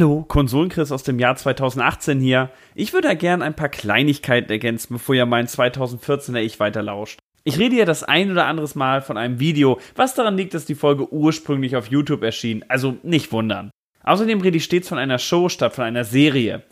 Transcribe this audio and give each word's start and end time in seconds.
Hallo, 0.00 0.24
Konsolenchris 0.26 0.92
aus 0.92 1.02
dem 1.02 1.18
Jahr 1.18 1.36
2018 1.36 2.20
hier. 2.20 2.48
Ich 2.74 2.94
würde 2.94 3.08
da 3.08 3.12
gern 3.12 3.42
ein 3.42 3.52
paar 3.52 3.68
Kleinigkeiten 3.68 4.50
ergänzen, 4.50 4.94
bevor 4.94 5.14
ihr 5.14 5.26
mein 5.26 5.46
2014er 5.46 6.40
Ich 6.40 6.58
weiter 6.58 6.82
lauscht. 6.82 7.18
Ich 7.44 7.58
rede 7.58 7.76
ja 7.76 7.84
das 7.84 8.02
ein 8.02 8.30
oder 8.30 8.46
anderes 8.46 8.74
Mal 8.74 9.02
von 9.02 9.18
einem 9.18 9.40
Video, 9.40 9.78
was 9.96 10.14
daran 10.14 10.38
liegt, 10.38 10.54
dass 10.54 10.64
die 10.64 10.74
Folge 10.74 11.12
ursprünglich 11.12 11.76
auf 11.76 11.88
YouTube 11.88 12.22
erschien, 12.22 12.64
also 12.66 12.96
nicht 13.02 13.30
wundern. 13.30 13.70
Außerdem 14.02 14.40
rede 14.40 14.56
ich 14.56 14.64
stets 14.64 14.88
von 14.88 14.96
einer 14.96 15.18
Show 15.18 15.50
statt 15.50 15.74
von 15.74 15.84
einer 15.84 16.04
Serie. 16.04 16.62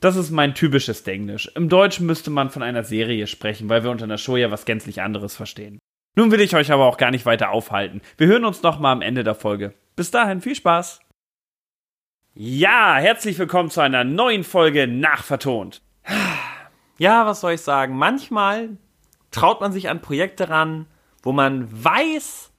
Das 0.00 0.16
ist 0.16 0.30
mein 0.30 0.54
typisches 0.54 1.02
Denglisch. 1.02 1.52
Im 1.56 1.68
Deutschen 1.68 2.06
müsste 2.06 2.30
man 2.30 2.48
von 2.48 2.62
einer 2.62 2.84
Serie 2.84 3.26
sprechen, 3.26 3.68
weil 3.68 3.84
wir 3.84 3.90
unter 3.90 4.04
einer 4.04 4.16
Show 4.16 4.38
ja 4.38 4.50
was 4.50 4.64
gänzlich 4.64 5.02
anderes 5.02 5.36
verstehen. 5.36 5.78
Nun 6.16 6.30
will 6.30 6.40
ich 6.40 6.56
euch 6.56 6.72
aber 6.72 6.86
auch 6.86 6.96
gar 6.96 7.10
nicht 7.10 7.26
weiter 7.26 7.50
aufhalten. 7.50 8.00
Wir 8.16 8.28
hören 8.28 8.46
uns 8.46 8.62
noch 8.62 8.78
mal 8.78 8.92
am 8.92 9.02
Ende 9.02 9.24
der 9.24 9.34
Folge. 9.34 9.74
Bis 9.94 10.10
dahin 10.10 10.40
viel 10.40 10.54
Spaß! 10.54 11.00
Ja, 12.40 12.94
herzlich 12.98 13.36
willkommen 13.36 13.68
zu 13.68 13.80
einer 13.80 14.04
neuen 14.04 14.44
Folge 14.44 14.86
Nachvertont. 14.86 15.82
Ja, 16.96 17.26
was 17.26 17.40
soll 17.40 17.54
ich 17.54 17.62
sagen? 17.62 17.96
Manchmal 17.98 18.76
traut 19.32 19.60
man 19.60 19.72
sich 19.72 19.88
an 19.88 20.00
Projekte 20.00 20.48
ran, 20.48 20.86
wo 21.24 21.32
man 21.32 21.66
weiß, 21.82 22.52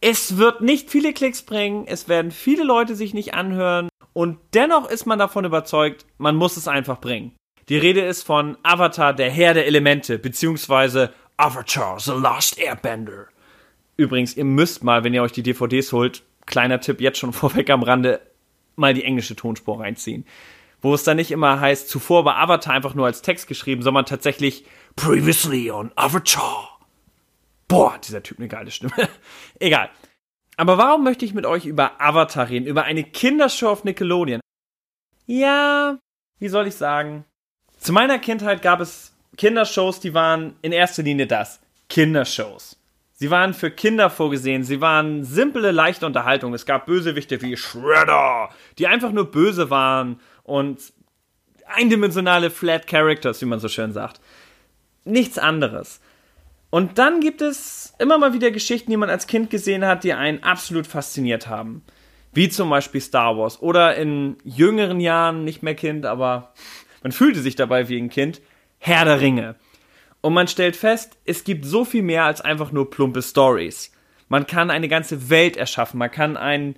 es 0.00 0.38
wird 0.38 0.62
nicht 0.62 0.88
viele 0.88 1.12
Klicks 1.12 1.42
bringen, 1.42 1.84
es 1.86 2.08
werden 2.08 2.30
viele 2.30 2.64
Leute 2.64 2.96
sich 2.96 3.12
nicht 3.12 3.34
anhören 3.34 3.90
und 4.14 4.38
dennoch 4.54 4.88
ist 4.88 5.04
man 5.04 5.18
davon 5.18 5.44
überzeugt, 5.44 6.06
man 6.16 6.34
muss 6.34 6.56
es 6.56 6.66
einfach 6.66 6.98
bringen. 6.98 7.36
Die 7.68 7.76
Rede 7.76 8.06
ist 8.06 8.22
von 8.22 8.56
Avatar, 8.62 9.12
der 9.12 9.30
Herr 9.30 9.52
der 9.52 9.66
Elemente, 9.66 10.18
beziehungsweise 10.18 11.12
Avatar, 11.36 12.00
The 12.00 12.12
Last 12.12 12.58
Airbender. 12.58 13.26
Übrigens, 13.98 14.34
ihr 14.34 14.46
müsst 14.46 14.82
mal, 14.82 15.04
wenn 15.04 15.12
ihr 15.12 15.22
euch 15.22 15.32
die 15.32 15.42
DVDs 15.42 15.92
holt, 15.92 16.22
kleiner 16.46 16.80
Tipp 16.80 17.02
jetzt 17.02 17.18
schon 17.18 17.32
vorweg 17.34 17.68
am 17.68 17.82
Rande, 17.82 18.22
mal 18.76 18.94
die 18.94 19.04
englische 19.04 19.36
Tonspur 19.36 19.80
reinziehen. 19.80 20.24
Wo 20.80 20.94
es 20.94 21.04
dann 21.04 21.16
nicht 21.16 21.30
immer 21.30 21.60
heißt, 21.60 21.88
zuvor 21.88 22.24
war 22.24 22.36
Avatar 22.36 22.74
einfach 22.74 22.94
nur 22.94 23.06
als 23.06 23.22
Text 23.22 23.48
geschrieben, 23.48 23.82
sondern 23.82 24.06
tatsächlich 24.06 24.64
Previously 24.94 25.70
on 25.70 25.90
Avatar. 25.96 26.78
Boah, 27.68 27.98
dieser 27.98 28.22
Typ 28.22 28.38
eine 28.38 28.48
geile 28.48 28.70
Stimme. 28.70 28.92
Egal. 29.58 29.90
Aber 30.56 30.78
warum 30.78 31.04
möchte 31.04 31.24
ich 31.24 31.34
mit 31.34 31.44
euch 31.44 31.66
über 31.66 32.00
Avatar 32.00 32.48
reden? 32.48 32.66
Über 32.66 32.84
eine 32.84 33.04
Kindershow 33.04 33.68
auf 33.68 33.84
Nickelodeon? 33.84 34.40
Ja, 35.26 35.98
wie 36.38 36.48
soll 36.48 36.66
ich 36.66 36.74
sagen? 36.74 37.24
Zu 37.78 37.92
meiner 37.92 38.18
Kindheit 38.18 38.62
gab 38.62 38.80
es 38.80 39.12
Kindershows, 39.36 40.00
die 40.00 40.14
waren 40.14 40.56
in 40.62 40.72
erster 40.72 41.02
Linie 41.02 41.26
das. 41.26 41.60
Kindershows. 41.88 42.78
Sie 43.18 43.30
waren 43.30 43.54
für 43.54 43.70
Kinder 43.70 44.10
vorgesehen. 44.10 44.62
Sie 44.62 44.82
waren 44.82 45.24
simple, 45.24 45.70
leichte 45.70 46.04
Unterhaltung. 46.04 46.52
Es 46.52 46.66
gab 46.66 46.84
Bösewichte 46.84 47.40
wie 47.40 47.56
Shredder, 47.56 48.50
die 48.78 48.86
einfach 48.86 49.10
nur 49.10 49.30
böse 49.30 49.70
waren 49.70 50.20
und 50.42 50.92
eindimensionale 51.66 52.50
Flat 52.50 52.86
Characters, 52.86 53.40
wie 53.40 53.46
man 53.46 53.58
so 53.58 53.68
schön 53.68 53.92
sagt. 53.92 54.20
Nichts 55.04 55.38
anderes. 55.38 56.00
Und 56.68 56.98
dann 56.98 57.20
gibt 57.20 57.40
es 57.40 57.94
immer 57.98 58.18
mal 58.18 58.34
wieder 58.34 58.50
Geschichten, 58.50 58.90
die 58.90 58.98
man 58.98 59.08
als 59.08 59.26
Kind 59.26 59.48
gesehen 59.48 59.86
hat, 59.86 60.04
die 60.04 60.12
einen 60.12 60.42
absolut 60.42 60.86
fasziniert 60.86 61.48
haben. 61.48 61.82
Wie 62.34 62.50
zum 62.50 62.68
Beispiel 62.68 63.00
Star 63.00 63.38
Wars. 63.38 63.62
Oder 63.62 63.96
in 63.96 64.36
jüngeren 64.44 65.00
Jahren, 65.00 65.44
nicht 65.44 65.62
mehr 65.62 65.74
Kind, 65.74 66.04
aber 66.04 66.52
man 67.02 67.12
fühlte 67.12 67.40
sich 67.40 67.56
dabei 67.56 67.88
wie 67.88 67.96
ein 67.96 68.10
Kind, 68.10 68.42
Herr 68.78 69.06
der 69.06 69.22
Ringe. 69.22 69.54
Und 70.26 70.34
man 70.34 70.48
stellt 70.48 70.74
fest, 70.74 71.18
es 71.24 71.44
gibt 71.44 71.64
so 71.64 71.84
viel 71.84 72.02
mehr 72.02 72.24
als 72.24 72.40
einfach 72.40 72.72
nur 72.72 72.90
plumpe 72.90 73.22
Stories. 73.22 73.92
Man 74.28 74.48
kann 74.48 74.72
eine 74.72 74.88
ganze 74.88 75.30
Welt 75.30 75.56
erschaffen, 75.56 75.98
man 75.98 76.10
kann 76.10 76.36
ein 76.36 76.74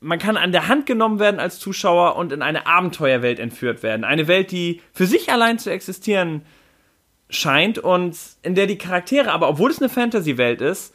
man 0.00 0.18
kann 0.18 0.38
an 0.38 0.50
der 0.50 0.66
Hand 0.66 0.86
genommen 0.86 1.18
werden 1.18 1.38
als 1.38 1.58
Zuschauer 1.58 2.16
und 2.16 2.32
in 2.32 2.40
eine 2.40 2.66
Abenteuerwelt 2.66 3.38
entführt 3.38 3.82
werden. 3.82 4.04
Eine 4.04 4.28
Welt, 4.28 4.50
die 4.50 4.80
für 4.94 5.04
sich 5.04 5.30
allein 5.30 5.58
zu 5.58 5.70
existieren 5.70 6.46
scheint 7.28 7.78
und 7.78 8.16
in 8.40 8.54
der 8.54 8.66
die 8.66 8.78
Charaktere, 8.78 9.30
aber 9.30 9.50
obwohl 9.50 9.70
es 9.70 9.82
eine 9.82 9.90
Fantasy-Welt 9.90 10.62
ist, 10.62 10.94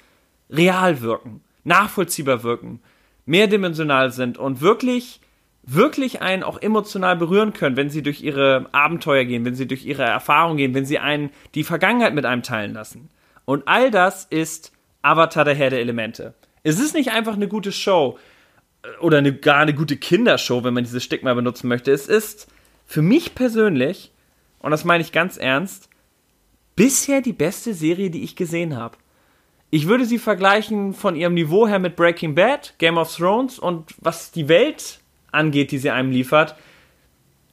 real 0.50 1.02
wirken, 1.02 1.42
nachvollziehbar 1.64 2.42
wirken, 2.42 2.82
mehrdimensional 3.28 4.10
sind 4.10 4.40
und 4.40 4.62
wirklich 4.62 5.22
wirklich 5.68 6.22
einen 6.22 6.44
auch 6.44 6.62
emotional 6.62 7.18
berühren 7.18 7.52
können, 7.52 7.76
wenn 7.76 7.90
sie 7.90 8.02
durch 8.02 8.24
ihre 8.24 8.68
Abenteuer 8.72 9.26
gehen, 9.26 9.44
wenn 9.44 9.54
sie 9.54 9.68
durch 9.68 9.86
ihre 9.86 10.04
Erfahrungen 10.04 10.58
gehen, 10.58 10.74
wenn 10.74 10.86
sie 10.86 10.98
einen 10.98 11.30
die 11.56 11.66
Vergangenheit 11.66 12.14
mit 12.14 12.26
einem 12.26 12.42
teilen 12.42 12.74
lassen. 12.74 13.10
Und 13.44 13.68
all 13.68 13.92
das 13.92 14.26
ist 14.26 14.72
Avatar 15.02 15.44
der 15.44 15.56
Herr 15.56 15.70
der 15.70 15.82
Elemente. 15.82 16.34
Es 16.64 16.80
ist 16.80 16.96
nicht 16.96 17.12
einfach 17.12 17.34
eine 17.34 17.50
gute 17.50 17.74
Show 17.74 18.18
äh, 18.84 18.88
oder 19.02 19.18
eine, 19.18 19.34
gar 19.34 19.60
eine 19.60 19.74
gute 19.74 19.98
Kindershow, 19.98 20.64
wenn 20.64 20.74
man 20.74 20.86
dieses 20.86 21.04
Stigma 21.04 21.34
benutzen 21.34 21.68
möchte. 21.68 21.92
Es 21.92 22.08
ist 22.08 22.48
für 22.86 23.02
mich 23.02 23.36
persönlich, 23.36 24.14
und 24.60 24.72
das 24.72 24.86
meine 24.86 25.04
ich 25.04 25.12
ganz 25.12 25.36
ernst, 25.36 25.90
bisher 26.78 27.22
die 27.22 27.34
beste 27.34 27.74
Serie, 27.74 28.10
die 28.10 28.24
ich 28.24 28.38
gesehen 28.38 28.78
habe. 28.78 28.98
Ich 29.70 29.88
würde 29.88 30.06
sie 30.06 30.18
vergleichen 30.18 30.94
von 30.94 31.18
ihrem 31.18 31.34
Niveau 31.34 31.68
her 31.68 31.80
mit 31.80 31.98
Breaking 31.98 32.36
Bad, 32.36 32.76
Game 32.78 32.98
of 32.98 33.14
Thrones 33.14 33.60
und 33.60 33.94
was 34.00 34.32
die 34.32 34.48
Welt 34.48 35.02
angeht, 35.32 35.72
die 35.72 35.78
sie 35.78 35.90
einem 35.90 36.12
liefert, 36.12 36.56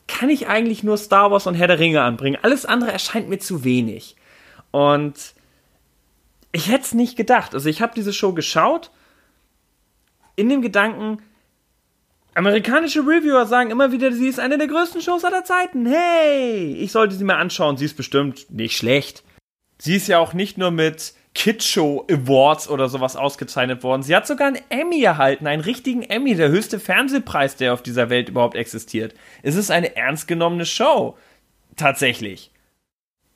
kann 0.06 0.28
ich 0.28 0.48
eigentlich 0.48 0.82
nur 0.82 0.96
Star 0.98 1.30
Wars 1.30 1.46
und 1.46 1.54
Herr 1.54 1.66
der 1.66 1.78
Ringe 1.78 2.02
anbringen. 2.02 2.38
Alles 2.42 2.66
andere 2.66 2.92
erscheint 2.92 3.28
mir 3.28 3.38
zu 3.38 3.64
wenig. 3.64 4.16
Und 4.70 5.34
ich 6.52 6.68
hätte 6.68 6.84
es 6.84 6.94
nicht 6.94 7.16
gedacht. 7.16 7.54
Also 7.54 7.68
ich 7.68 7.82
habe 7.82 7.94
diese 7.94 8.12
Show 8.12 8.32
geschaut 8.32 8.90
in 10.36 10.48
dem 10.48 10.62
Gedanken, 10.62 11.18
amerikanische 12.34 13.00
Reviewer 13.00 13.46
sagen 13.46 13.70
immer 13.70 13.92
wieder, 13.92 14.12
sie 14.12 14.28
ist 14.28 14.40
eine 14.40 14.58
der 14.58 14.66
größten 14.66 15.00
Shows 15.00 15.24
aller 15.24 15.44
Zeiten. 15.44 15.86
Hey, 15.86 16.74
ich 16.74 16.92
sollte 16.92 17.14
sie 17.14 17.24
mir 17.24 17.36
anschauen. 17.36 17.76
Sie 17.76 17.84
ist 17.84 17.96
bestimmt 17.96 18.50
nicht 18.50 18.76
schlecht. 18.76 19.22
Sie 19.78 19.96
ist 19.96 20.08
ja 20.08 20.18
auch 20.18 20.32
nicht 20.32 20.58
nur 20.58 20.70
mit 20.70 21.14
Kidshow 21.34 22.06
Awards 22.10 22.68
oder 22.68 22.88
sowas 22.88 23.16
ausgezeichnet 23.16 23.82
worden. 23.82 24.02
Sie 24.02 24.14
hat 24.14 24.26
sogar 24.26 24.48
einen 24.48 24.62
Emmy 24.68 25.02
erhalten, 25.02 25.46
einen 25.46 25.62
richtigen 25.62 26.02
Emmy, 26.02 26.34
der 26.36 26.48
höchste 26.48 26.78
Fernsehpreis, 26.78 27.56
der 27.56 27.74
auf 27.74 27.82
dieser 27.82 28.08
Welt 28.08 28.28
überhaupt 28.28 28.54
existiert. 28.54 29.14
Es 29.42 29.56
ist 29.56 29.70
eine 29.70 29.96
ernst 29.96 30.28
genommene 30.28 30.64
Show. 30.64 31.16
Tatsächlich. 31.76 32.52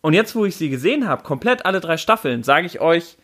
Und 0.00 0.14
jetzt, 0.14 0.36
wo 0.36 0.44
ich 0.44 0.56
sie 0.56 0.70
gesehen 0.70 1.08
habe, 1.08 1.24
komplett 1.24 1.66
alle 1.66 1.80
drei 1.80 1.96
Staffeln, 1.96 2.44
sage 2.44 2.66
ich 2.66 2.80
euch, 2.80 3.16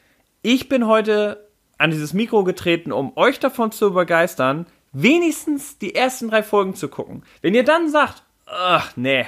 ich 0.42 0.68
bin 0.68 0.86
heute 0.86 1.48
an 1.78 1.90
dieses 1.90 2.12
Mikro 2.12 2.44
getreten, 2.44 2.92
um 2.92 3.16
euch 3.16 3.38
davon 3.38 3.70
zu 3.70 3.92
begeistern, 3.92 4.66
wenigstens 4.92 5.78
die 5.78 5.94
ersten 5.94 6.28
drei 6.28 6.42
Folgen 6.42 6.74
zu 6.74 6.88
gucken. 6.88 7.24
Wenn 7.42 7.54
ihr 7.54 7.64
dann 7.64 7.88
sagt, 7.88 8.22
ach 8.46 8.92
nee, 8.96 9.26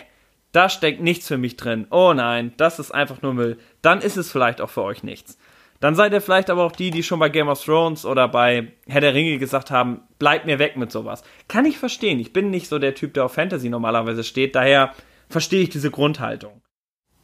da 0.56 0.70
steckt 0.70 1.02
nichts 1.02 1.28
für 1.28 1.36
mich 1.36 1.56
drin. 1.56 1.86
Oh 1.90 2.14
nein, 2.14 2.52
das 2.56 2.78
ist 2.78 2.90
einfach 2.90 3.20
nur 3.20 3.34
Müll. 3.34 3.58
Dann 3.82 4.00
ist 4.00 4.16
es 4.16 4.32
vielleicht 4.32 4.62
auch 4.62 4.70
für 4.70 4.82
euch 4.82 5.02
nichts. 5.02 5.38
Dann 5.80 5.94
seid 5.94 6.14
ihr 6.14 6.22
vielleicht 6.22 6.48
aber 6.48 6.64
auch 6.64 6.72
die, 6.72 6.90
die 6.90 7.02
schon 7.02 7.18
bei 7.18 7.28
Game 7.28 7.48
of 7.48 7.62
Thrones 7.62 8.06
oder 8.06 8.26
bei 8.28 8.72
Herr 8.86 9.02
der 9.02 9.12
Ringe 9.12 9.36
gesagt 9.36 9.70
haben, 9.70 10.00
bleibt 10.18 10.46
mir 10.46 10.58
weg 10.58 10.78
mit 10.78 10.90
sowas. 10.90 11.22
Kann 11.48 11.66
ich 11.66 11.76
verstehen. 11.76 12.18
Ich 12.18 12.32
bin 12.32 12.48
nicht 12.48 12.68
so 12.68 12.78
der 12.78 12.94
Typ, 12.94 13.12
der 13.12 13.26
auf 13.26 13.34
Fantasy 13.34 13.68
normalerweise 13.68 14.24
steht. 14.24 14.54
Daher 14.54 14.94
verstehe 15.28 15.60
ich 15.60 15.68
diese 15.68 15.90
Grundhaltung. 15.90 16.62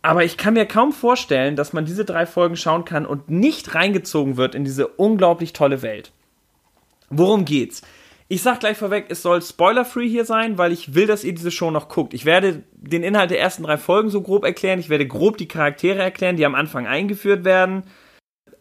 Aber 0.02 0.24
ich 0.24 0.36
kann 0.36 0.52
mir 0.52 0.66
kaum 0.66 0.92
vorstellen, 0.92 1.56
dass 1.56 1.72
man 1.72 1.86
diese 1.86 2.04
drei 2.04 2.26
Folgen 2.26 2.56
schauen 2.56 2.84
kann 2.84 3.06
und 3.06 3.30
nicht 3.30 3.74
reingezogen 3.74 4.36
wird 4.36 4.54
in 4.54 4.64
diese 4.64 4.88
unglaublich 4.88 5.54
tolle 5.54 5.80
Welt. 5.80 6.12
Worum 7.08 7.46
geht's? 7.46 7.82
Ich 8.28 8.42
sag 8.42 8.60
gleich 8.60 8.78
vorweg, 8.78 9.06
es 9.08 9.22
soll 9.22 9.42
spoiler-free 9.42 10.08
hier 10.08 10.24
sein, 10.24 10.56
weil 10.56 10.72
ich 10.72 10.94
will, 10.94 11.06
dass 11.06 11.24
ihr 11.24 11.34
diese 11.34 11.50
Show 11.50 11.70
noch 11.70 11.88
guckt. 11.88 12.14
Ich 12.14 12.24
werde 12.24 12.62
den 12.72 13.02
Inhalt 13.02 13.30
der 13.30 13.40
ersten 13.40 13.62
drei 13.62 13.76
Folgen 13.76 14.10
so 14.10 14.22
grob 14.22 14.44
erklären. 14.44 14.78
Ich 14.78 14.88
werde 14.88 15.06
grob 15.06 15.36
die 15.36 15.48
Charaktere 15.48 16.00
erklären, 16.00 16.36
die 16.36 16.46
am 16.46 16.54
Anfang 16.54 16.86
eingeführt 16.86 17.44
werden. 17.44 17.84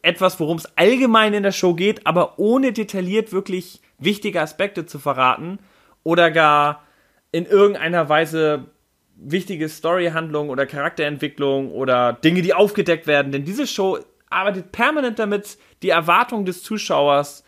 Etwas, 0.01 0.39
worum 0.39 0.57
es 0.57 0.77
allgemein 0.77 1.33
in 1.33 1.43
der 1.43 1.51
Show 1.51 1.73
geht, 1.73 2.05
aber 2.05 2.39
ohne 2.39 2.73
detailliert 2.73 3.31
wirklich 3.31 3.81
wichtige 3.97 4.41
Aspekte 4.41 4.85
zu 4.85 4.99
verraten 4.99 5.59
oder 6.03 6.31
gar 6.31 6.83
in 7.31 7.45
irgendeiner 7.45 8.09
Weise 8.09 8.65
wichtige 9.15 9.69
Storyhandlung 9.69 10.49
oder 10.49 10.65
Charakterentwicklung 10.65 11.71
oder 11.71 12.13
Dinge, 12.13 12.41
die 12.41 12.53
aufgedeckt 12.53 13.07
werden. 13.07 13.31
Denn 13.31 13.45
diese 13.45 13.67
Show 13.67 13.99
arbeitet 14.29 14.71
permanent 14.71 15.19
damit, 15.19 15.57
die 15.83 15.89
Erwartung 15.89 16.45
des 16.45 16.63
Zuschauers 16.63 17.43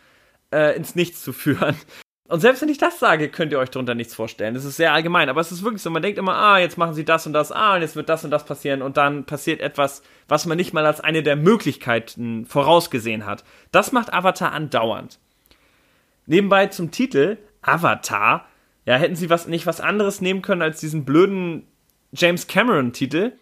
äh, 0.53 0.75
ins 0.75 0.95
Nichts 0.95 1.23
zu 1.23 1.33
führen. 1.33 1.75
Und 2.33 2.39
selbst 2.39 2.63
wenn 2.63 2.69
ich 2.69 2.79
das 2.79 2.97
sage, 2.97 3.29
könnt 3.29 3.51
ihr 3.51 3.59
euch 3.59 3.69
darunter 3.69 3.93
nichts 3.93 4.15
vorstellen. 4.15 4.55
Das 4.55 4.65
ist 4.65 4.77
sehr 4.77 4.91
allgemein, 4.91 5.29
aber 5.29 5.39
es 5.39 5.51
ist 5.51 5.63
wirklich 5.63 5.83
so, 5.83 5.91
man 5.91 6.01
denkt 6.01 6.17
immer, 6.17 6.33
ah, 6.33 6.57
jetzt 6.57 6.79
machen 6.79 6.95
sie 6.95 7.05
das 7.05 7.27
und 7.27 7.33
das, 7.33 7.51
ah, 7.51 7.75
und 7.75 7.83
jetzt 7.83 7.95
wird 7.95 8.09
das 8.09 8.25
und 8.25 8.31
das 8.31 8.43
passieren 8.43 8.81
und 8.81 8.97
dann 8.97 9.25
passiert 9.25 9.61
etwas, 9.61 10.01
was 10.27 10.47
man 10.47 10.57
nicht 10.57 10.73
mal 10.73 10.83
als 10.87 10.99
eine 10.99 11.21
der 11.21 11.35
Möglichkeiten 11.35 12.47
vorausgesehen 12.47 13.27
hat. 13.27 13.43
Das 13.71 13.91
macht 13.91 14.11
Avatar 14.11 14.51
andauernd. 14.51 15.19
Nebenbei 16.25 16.65
zum 16.65 16.89
Titel, 16.89 17.37
Avatar, 17.61 18.47
ja, 18.87 18.95
hätten 18.95 19.15
sie 19.15 19.29
was, 19.29 19.45
nicht 19.45 19.67
was 19.67 19.79
anderes 19.79 20.19
nehmen 20.19 20.41
können 20.41 20.63
als 20.63 20.79
diesen 20.79 21.05
blöden 21.05 21.67
James 22.13 22.47
Cameron-Titel. 22.47 23.33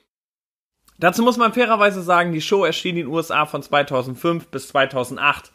Dazu 0.99 1.23
muss 1.23 1.37
man 1.37 1.53
fairerweise 1.53 2.01
sagen, 2.01 2.33
die 2.33 2.41
Show 2.41 2.65
erschien 2.65 2.97
in 2.97 3.05
den 3.05 3.13
USA 3.13 3.45
von 3.45 3.63
2005 3.63 4.47
bis 4.47 4.67
2008 4.67 5.53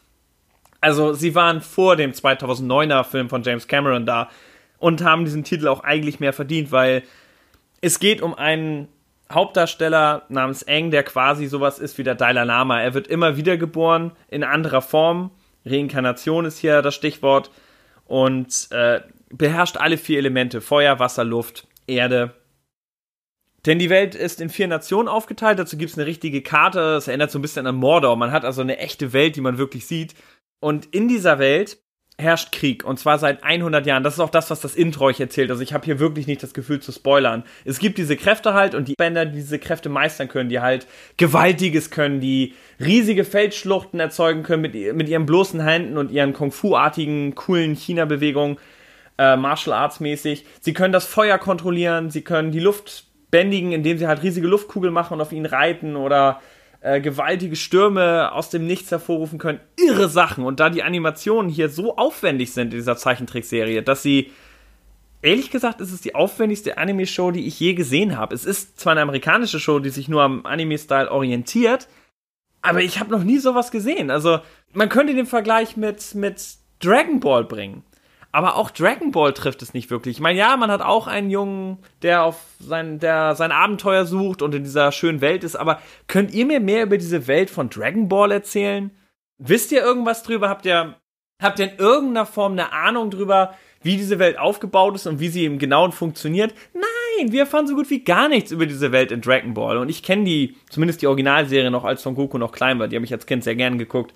also 0.81 1.12
sie 1.12 1.34
waren 1.34 1.61
vor 1.61 1.96
dem 1.96 2.12
2009er 2.12 3.05
Film 3.05 3.28
von 3.28 3.43
James 3.43 3.69
Cameron 3.69 4.06
da. 4.06 4.31
und 4.78 5.02
haben 5.02 5.25
diesen 5.25 5.44
Titel 5.44 5.69
auch 5.69 5.81
eigentlich 5.81 6.20
mehr 6.20 6.32
verdient, 6.32 6.73
weil 6.73 7.02
es 7.81 7.99
geht 7.99 8.20
um 8.20 8.34
einen 8.34 8.88
Hauptdarsteller 9.32 10.25
namens 10.28 10.62
Eng, 10.62 10.90
der 10.90 11.02
quasi 11.02 11.46
sowas 11.46 11.78
ist 11.78 11.99
wie 11.99 12.05
der 12.05 12.14
Dalai 12.14 12.44
Lama. 12.44 12.81
Er 12.81 12.94
wird 12.94 13.08
immer 13.08 13.37
wieder 13.37 13.56
geboren 13.56 14.12
in 14.28 14.44
anderer 14.44 14.82
Form. 14.82 15.31
Reinkarnation 15.64 16.44
ist 16.44 16.58
hier 16.58 16.82
das 16.82 16.94
Stichwort. 16.94 17.50
Und 18.05 18.69
äh, 18.70 19.00
beherrscht 19.31 19.79
alle 19.79 19.99
vier 19.99 20.19
Elemente: 20.19 20.61
Feuer, 20.61 21.00
Wasser, 21.00 21.25
Luft, 21.25 21.67
Erde. 21.88 22.34
Denn 23.67 23.81
die 23.81 23.90
Welt 23.90 24.14
ist 24.14 24.40
in 24.40 24.49
vier 24.49 24.69
Nationen 24.69 25.08
aufgeteilt. 25.08 25.58
Dazu 25.58 25.76
gibt 25.76 25.90
es 25.90 25.99
eine 25.99 26.06
richtige 26.06 26.40
Karte. 26.40 26.79
Das 26.79 27.08
erinnert 27.08 27.32
so 27.32 27.40
ein 27.40 27.43
bisschen 27.43 27.67
an 27.67 27.75
Mordor. 27.75 28.14
Man 28.14 28.31
hat 28.31 28.44
also 28.44 28.62
eine 28.62 28.79
echte 28.79 29.12
Welt, 29.12 29.34
die 29.34 29.40
man 29.40 29.58
wirklich 29.58 29.87
sieht. 29.87 30.14
Und 30.61 30.87
in 30.87 31.08
dieser 31.08 31.38
Welt 31.38 31.79
herrscht 32.19 32.50
Krieg 32.53 32.82
und 32.85 32.99
zwar 32.99 33.19
seit 33.19 33.44
100 33.44 33.87
Jahren. 33.87 34.03
Das 34.03 34.14
ist 34.14 34.20
auch 34.20 34.31
das, 34.31 34.50
was 34.50 34.61
das 34.61 34.75
Intro 34.75 35.05
euch 35.05 35.20
erzählt. 35.20 35.50
Also 35.50 35.62
ich 35.62 35.75
habe 35.75 35.85
hier 35.85 35.99
wirklich 35.99 36.26
nicht 36.26 36.43
das 36.43 36.55
Gefühl 36.55 36.81
zu 36.81 36.91
spoilern. 36.91 37.44
Es 37.64 37.79
gibt 37.79 37.99
diese 37.99 38.17
Kräfte 38.17 38.55
halt 38.55 38.75
und 38.75 38.88
die 38.88 38.94
Bänder, 38.94 39.26
die 39.26 39.37
diese 39.37 39.58
Kräfte 39.58 39.91
meistern 39.91 40.29
können, 40.29 40.49
die 40.49 40.61
halt 40.61 40.87
Gewaltiges 41.19 41.91
können, 41.91 42.20
die 42.20 42.55
riesige 42.81 43.25
Feldschluchten 43.25 44.00
erzeugen 44.00 44.44
können 44.44 44.62
mit, 44.62 44.75
mit 44.94 45.08
ihren 45.08 45.26
bloßen 45.26 45.61
Händen 45.61 45.99
und 45.99 46.11
ihren 46.11 46.32
Kung-Fu-artigen, 46.32 47.35
coolen 47.35 47.75
China-Bewegungen, 47.75 48.56
äh, 49.19 49.37
Martial 49.37 49.76
Arts 49.76 50.00
mäßig. 50.00 50.47
Sie 50.61 50.73
können 50.73 50.93
das 50.93 51.05
Feuer 51.05 51.37
kontrollieren, 51.37 52.11
sie 52.11 52.23
können 52.23 52.50
die 52.50 52.61
Luft 52.61 53.08
bändigen, 53.31 53.73
indem 53.73 53.99
sie 53.99 54.06
halt 54.06 54.23
riesige 54.23 54.47
Luftkugeln 54.47 54.94
machen 54.94 55.14
und 55.14 55.20
auf 55.20 55.32
ihnen 55.32 55.47
reiten 55.47 55.97
oder 55.97 56.41
äh, 56.81 57.00
gewaltige 57.00 57.56
Stürme 57.56 58.32
aus 58.32 58.50
dem 58.50 58.67
Nichts 58.67 58.90
hervorrufen 58.90 59.38
können. 59.38 59.61
Irre 59.76 60.08
Sachen. 60.08 60.44
Und 60.44 60.61
da 60.61 60.70
die 60.70 60.82
Animationen 60.82 61.50
hier 61.50 61.69
so 61.69 61.96
aufwendig 61.96 62.52
sind 62.52 62.73
in 62.73 62.78
dieser 62.78 62.96
Zeichentrickserie, 62.96 63.82
dass 63.82 64.02
sie 64.02 64.31
ehrlich 65.23 65.50
gesagt 65.50 65.81
ist 65.81 65.93
es 65.93 66.00
die 66.00 66.14
aufwendigste 66.14 66.78
Anime-Show, 66.78 67.32
die 67.32 67.46
ich 67.46 67.58
je 67.58 67.75
gesehen 67.75 68.17
habe. 68.17 68.34
Es 68.34 68.44
ist 68.44 68.78
zwar 68.78 68.93
eine 68.93 69.02
amerikanische 69.02 69.61
Show, 69.61 69.78
die 69.81 69.90
sich 69.90 70.08
nur 70.08 70.23
am 70.23 70.46
Anime-Style 70.46 71.11
orientiert, 71.11 71.88
aber 72.62 72.81
ich 72.82 73.00
habe 73.00 73.11
noch 73.11 73.25
nie 73.25 73.38
sowas 73.38 73.70
gesehen. 73.70 74.11
Also 74.11 74.40
man 74.72 74.88
könnte 74.88 75.14
den 75.14 75.26
Vergleich 75.26 75.76
mit, 75.76 76.14
mit 76.14 76.43
Dragon 76.81 77.20
Ball 77.20 77.44
bringen. 77.44 77.84
Aber 78.36 78.56
auch 78.56 78.70
Dragon 78.70 79.12
Ball 79.12 79.32
trifft 79.32 79.62
es 79.62 79.72
nicht 79.72 79.88
wirklich. 79.88 80.16
Ich 80.16 80.20
meine, 80.20 80.38
ja, 80.38 80.58
man 80.58 80.70
hat 80.70 80.82
auch 80.82 81.06
einen 81.06 81.30
Jungen, 81.30 81.78
der 82.02 82.22
auf 82.22 82.38
sein, 82.58 82.98
der 82.98 83.34
sein 83.34 83.50
Abenteuer 83.50 84.04
sucht 84.04 84.42
und 84.42 84.54
in 84.54 84.62
dieser 84.62 84.92
schönen 84.92 85.22
Welt 85.22 85.42
ist, 85.42 85.56
aber 85.56 85.80
könnt 86.06 86.34
ihr 86.34 86.44
mir 86.44 86.60
mehr 86.60 86.82
über 86.82 86.98
diese 86.98 87.28
Welt 87.28 87.48
von 87.48 87.70
Dragon 87.70 88.10
Ball 88.10 88.30
erzählen? 88.30 88.90
Wisst 89.38 89.72
ihr 89.72 89.80
irgendwas 89.80 90.22
drüber? 90.22 90.50
Habt 90.50 90.66
ihr, 90.66 90.96
habt 91.42 91.58
ihr 91.60 91.72
in 91.72 91.78
irgendeiner 91.78 92.26
Form 92.26 92.52
eine 92.52 92.72
Ahnung 92.72 93.10
drüber, 93.10 93.54
wie 93.80 93.96
diese 93.96 94.18
Welt 94.18 94.38
aufgebaut 94.38 94.96
ist 94.96 95.06
und 95.06 95.18
wie 95.18 95.28
sie 95.28 95.46
im 95.46 95.58
Genauen 95.58 95.92
funktioniert? 95.92 96.52
Nein, 96.74 97.32
wir 97.32 97.40
erfahren 97.40 97.66
so 97.66 97.74
gut 97.74 97.88
wie 97.88 98.04
gar 98.04 98.28
nichts 98.28 98.50
über 98.50 98.66
diese 98.66 98.92
Welt 98.92 99.12
in 99.12 99.22
Dragon 99.22 99.54
Ball. 99.54 99.78
Und 99.78 99.88
ich 99.88 100.02
kenne 100.02 100.24
die, 100.24 100.56
zumindest 100.68 101.00
die 101.00 101.06
Originalserie 101.06 101.70
noch, 101.70 101.84
als 101.84 102.02
Son 102.02 102.14
Goku 102.14 102.36
noch 102.36 102.52
klein 102.52 102.78
war. 102.78 102.86
Die 102.86 102.96
habe 102.96 103.06
ich 103.06 103.14
als 103.14 103.24
Kind 103.24 103.44
sehr 103.44 103.56
gern 103.56 103.78
geguckt. 103.78 104.12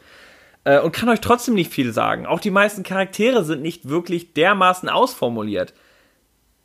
Äh, 0.65 0.81
und 0.81 0.93
kann 0.93 1.09
euch 1.09 1.21
trotzdem 1.21 1.55
nicht 1.55 1.73
viel 1.73 1.93
sagen. 1.93 2.27
Auch 2.27 2.41
die 2.41 2.51
meisten 2.51 2.83
Charaktere 2.83 3.45
sind 3.45 3.63
nicht 3.63 3.89
wirklich 3.89 4.35
dermaßen 4.35 4.89
ausformuliert. 4.89 5.73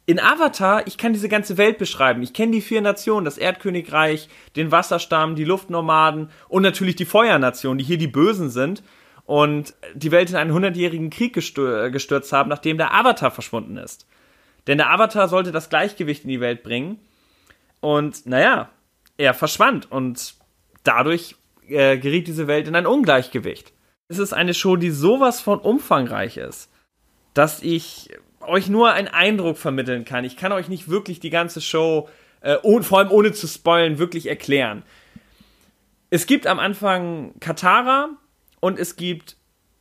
In 0.07 0.19
Avatar, 0.19 0.85
ich 0.85 0.97
kann 0.97 1.13
diese 1.13 1.29
ganze 1.29 1.57
Welt 1.57 1.79
beschreiben. 1.79 2.21
Ich 2.21 2.33
kenne 2.33 2.51
die 2.51 2.61
vier 2.61 2.81
Nationen, 2.81 3.25
das 3.25 3.39
Erdkönigreich, 3.39 4.29
den 4.55 4.71
Wasserstamm, 4.71 5.35
die 5.35 5.45
Luftnomaden 5.45 6.29
und 6.47 6.61
natürlich 6.61 6.95
die 6.95 7.05
Feuernation, 7.05 7.79
die 7.79 7.83
hier 7.83 7.97
die 7.97 8.07
Bösen 8.07 8.51
sind 8.51 8.83
und 9.25 9.73
die 9.95 10.11
Welt 10.11 10.29
in 10.29 10.35
einen 10.35 10.53
hundertjährigen 10.53 11.09
Krieg 11.09 11.33
gestürzt 11.33 12.33
haben, 12.33 12.49
nachdem 12.49 12.77
der 12.77 12.93
Avatar 12.93 13.31
verschwunden 13.31 13.77
ist. 13.77 14.05
Denn 14.67 14.77
der 14.77 14.91
Avatar 14.91 15.27
sollte 15.27 15.51
das 15.51 15.69
Gleichgewicht 15.69 16.23
in 16.23 16.29
die 16.29 16.41
Welt 16.41 16.61
bringen. 16.61 16.99
Und 17.79 18.27
naja, 18.27 18.69
er 19.17 19.33
verschwand 19.33 19.91
und 19.91 20.35
dadurch 20.83 21.35
äh, 21.67 21.97
geriet 21.97 22.27
diese 22.27 22.45
Welt 22.45 22.67
in 22.67 22.75
ein 22.75 22.85
Ungleichgewicht 22.85 23.74
es 24.07 24.19
ist 24.19 24.33
eine 24.33 24.53
Show, 24.53 24.75
die 24.75 24.91
sowas 24.91 25.41
von 25.41 25.59
umfangreich 25.59 26.37
ist, 26.37 26.69
dass 27.33 27.61
ich 27.61 28.09
euch 28.41 28.69
nur 28.69 28.91
einen 28.91 29.07
Eindruck 29.07 29.57
vermitteln 29.57 30.05
kann. 30.05 30.23
Ich 30.23 30.37
kann 30.37 30.51
euch 30.51 30.69
nicht 30.69 30.89
wirklich 30.89 31.19
die 31.19 31.31
ganze 31.31 31.61
Show, 31.61 32.09
äh, 32.41 32.57
ohne, 32.61 32.83
vor 32.83 32.99
allem 32.99 33.11
ohne 33.11 33.31
zu 33.31 33.47
spoilen, 33.47 33.97
wirklich 33.97 34.27
erklären. 34.27 34.83
Es 36.11 36.27
gibt 36.27 36.45
am 36.45 36.59
Anfang 36.59 37.33
Katara 37.39 38.09
und 38.59 38.77
es 38.77 38.95
gibt 38.95 39.37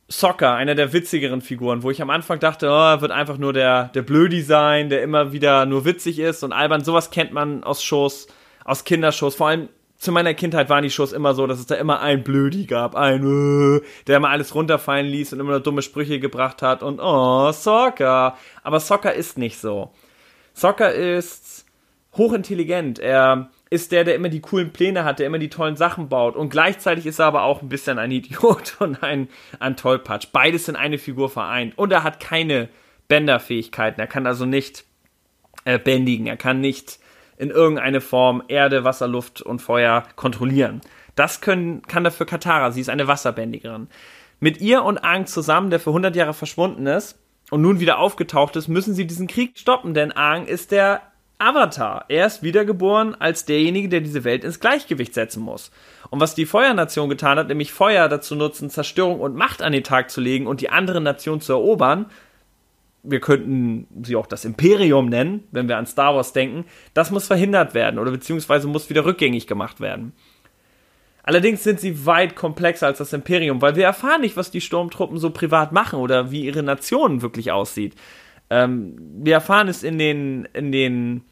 Soccer, 0.07 0.53
einer 0.53 0.75
der 0.75 0.93
witzigeren 0.93 1.41
Figuren, 1.41 1.83
wo 1.83 1.91
ich 1.91 2.01
am 2.01 2.09
Anfang 2.09 2.39
dachte, 2.39 2.67
oh, 2.69 3.01
wird 3.01 3.11
einfach 3.11 3.37
nur 3.37 3.53
der, 3.53 3.85
der 3.89 4.01
Blödi 4.03 4.41
sein, 4.41 4.89
der 4.89 5.01
immer 5.01 5.31
wieder 5.31 5.65
nur 5.65 5.85
witzig 5.85 6.19
ist 6.19 6.43
und 6.43 6.53
albern. 6.53 6.83
Sowas 6.83 7.09
kennt 7.09 7.31
man 7.31 7.63
aus 7.63 7.83
Shows, 7.83 8.27
aus 8.63 8.83
Kindershows. 8.83 9.35
Vor 9.35 9.47
allem 9.47 9.69
zu 10.05 10.11
meiner 10.11 10.33
Kindheit 10.33 10.69
waren 10.69 10.83
die 10.83 10.89
Shows 10.89 11.11
immer 11.11 11.33
so, 11.33 11.47
dass 11.47 11.59
es 11.59 11.65
da 11.65 11.75
immer 11.75 11.99
ein 11.99 12.23
Blödi 12.23 12.65
gab, 12.65 12.95
ein, 12.95 13.23
äh, 13.23 13.81
der 14.07 14.17
immer 14.17 14.29
alles 14.29 14.55
runterfallen 14.55 15.07
ließ 15.07 15.33
und 15.33 15.39
immer 15.39 15.51
nur 15.51 15.59
dumme 15.59 15.81
Sprüche 15.81 16.19
gebracht 16.19 16.61
hat 16.61 16.83
und 16.83 16.99
oh, 17.01 17.51
Soccer. 17.51 18.37
Aber 18.63 18.79
Soccer 18.79 19.13
ist 19.13 19.37
nicht 19.37 19.59
so. 19.59 19.91
Soccer 20.53 20.93
ist 20.93 21.65
hochintelligent. 22.13 22.99
Er 22.99 23.49
ist 23.69 23.91
der, 23.91 24.03
der 24.03 24.15
immer 24.15 24.29
die 24.29 24.41
coolen 24.41 24.71
Pläne 24.71 25.03
hat, 25.03 25.19
der 25.19 25.27
immer 25.27 25.39
die 25.39 25.49
tollen 25.49 25.75
Sachen 25.75 26.07
baut. 26.07 26.35
Und 26.35 26.49
gleichzeitig 26.49 27.05
ist 27.05 27.19
er 27.19 27.25
aber 27.25 27.43
auch 27.43 27.61
ein 27.61 27.69
bisschen 27.69 27.99
ein 27.99 28.11
Idiot 28.11 28.77
und 28.79 29.03
ein, 29.03 29.27
ein 29.59 29.75
Tollpatsch. 29.75 30.27
Beides 30.31 30.69
in 30.69 30.75
eine 30.75 30.97
Figur 30.97 31.29
vereint. 31.29 31.77
Und 31.77 31.91
er 31.91 32.03
hat 32.03 32.19
keine 32.19 32.69
Bänderfähigkeiten. 33.07 33.99
Er 33.99 34.07
kann 34.07 34.27
also 34.27 34.45
nicht 34.45 34.85
äh, 35.65 35.79
bändigen. 35.79 36.27
Er 36.27 36.37
kann 36.37 36.61
nicht 36.61 36.99
in 37.37 37.49
irgendeine 37.49 38.01
Form 38.01 38.43
Erde, 38.47 38.83
Wasser, 38.83 39.07
Luft 39.07 39.41
und 39.41 39.61
Feuer 39.61 40.03
kontrollieren. 40.15 40.81
Das 41.15 41.41
können, 41.41 41.81
kann 41.83 42.03
dafür 42.03 42.25
Katara, 42.25 42.71
sie 42.71 42.81
ist 42.81 42.89
eine 42.89 43.07
Wasserbändigerin. 43.07 43.87
Mit 44.39 44.59
ihr 44.61 44.83
und 44.83 44.97
Aang 44.97 45.25
zusammen, 45.25 45.69
der 45.69 45.79
für 45.79 45.91
100 45.91 46.15
Jahre 46.15 46.33
verschwunden 46.33 46.87
ist 46.87 47.17
und 47.51 47.61
nun 47.61 47.79
wieder 47.79 47.99
aufgetaucht 47.99 48.55
ist, 48.55 48.67
müssen 48.67 48.93
sie 48.93 49.07
diesen 49.07 49.27
Krieg 49.27 49.57
stoppen, 49.57 49.93
denn 49.93 50.11
Aang 50.11 50.45
ist 50.45 50.71
der 50.71 51.01
Avatar. 51.37 52.05
Er 52.07 52.27
ist 52.27 52.43
wiedergeboren 52.43 53.15
als 53.15 53.45
derjenige, 53.45 53.89
der 53.89 54.01
diese 54.01 54.23
Welt 54.23 54.43
ins 54.43 54.59
Gleichgewicht 54.59 55.13
setzen 55.13 55.43
muss. 55.43 55.71
Und 56.09 56.21
was 56.21 56.35
die 56.35 56.45
Feuernation 56.45 57.09
getan 57.09 57.37
hat, 57.37 57.49
nämlich 57.49 57.73
Feuer 57.73 58.07
dazu 58.07 58.35
nutzen, 58.35 58.69
Zerstörung 58.69 59.19
und 59.19 59.35
Macht 59.35 59.61
an 59.61 59.73
den 59.73 59.83
Tag 59.83 60.09
zu 60.11 60.21
legen 60.21 60.47
und 60.47 60.61
die 60.61 60.69
andere 60.69 61.01
Nation 61.01 61.41
zu 61.41 61.53
erobern, 61.53 62.05
wir 63.07 63.19
könnten 63.19 63.87
sie 64.03 64.15
auch 64.15 64.27
das 64.27 64.45
Imperium 64.45 65.09
nennen, 65.09 65.43
wenn 65.51 65.67
wir 65.67 65.77
an 65.77 65.85
Star 65.85 66.15
Wars 66.15 66.33
denken, 66.33 66.65
das 66.93 67.11
muss 67.11 67.27
verhindert 67.27 67.73
werden 67.73 67.99
oder 67.99 68.11
beziehungsweise 68.11 68.67
muss 68.67 68.89
wieder 68.89 69.05
rückgängig 69.05 69.47
gemacht 69.47 69.79
werden. 69.79 70.13
Allerdings 71.23 71.63
sind 71.63 71.79
sie 71.79 72.05
weit 72.05 72.35
komplexer 72.35 72.85
als 72.85 72.99
das 72.99 73.11
Imperium, 73.11 73.61
weil 73.61 73.75
wir 73.75 73.85
erfahren 73.85 74.21
nicht, 74.21 74.37
was 74.37 74.51
die 74.51 74.61
Sturmtruppen 74.61 75.17
so 75.17 75.31
privat 75.31 75.71
machen 75.71 75.99
oder 75.99 76.29
wie 76.29 76.45
ihre 76.45 76.61
Nation 76.61 77.23
wirklich 77.23 77.51
aussieht. 77.51 77.95
Ähm, 78.51 78.95
wir 79.23 79.33
erfahren 79.33 79.67
es 79.67 79.81
in 79.81 79.97
den, 79.97 80.47
in 80.53 80.71
den 80.71 81.23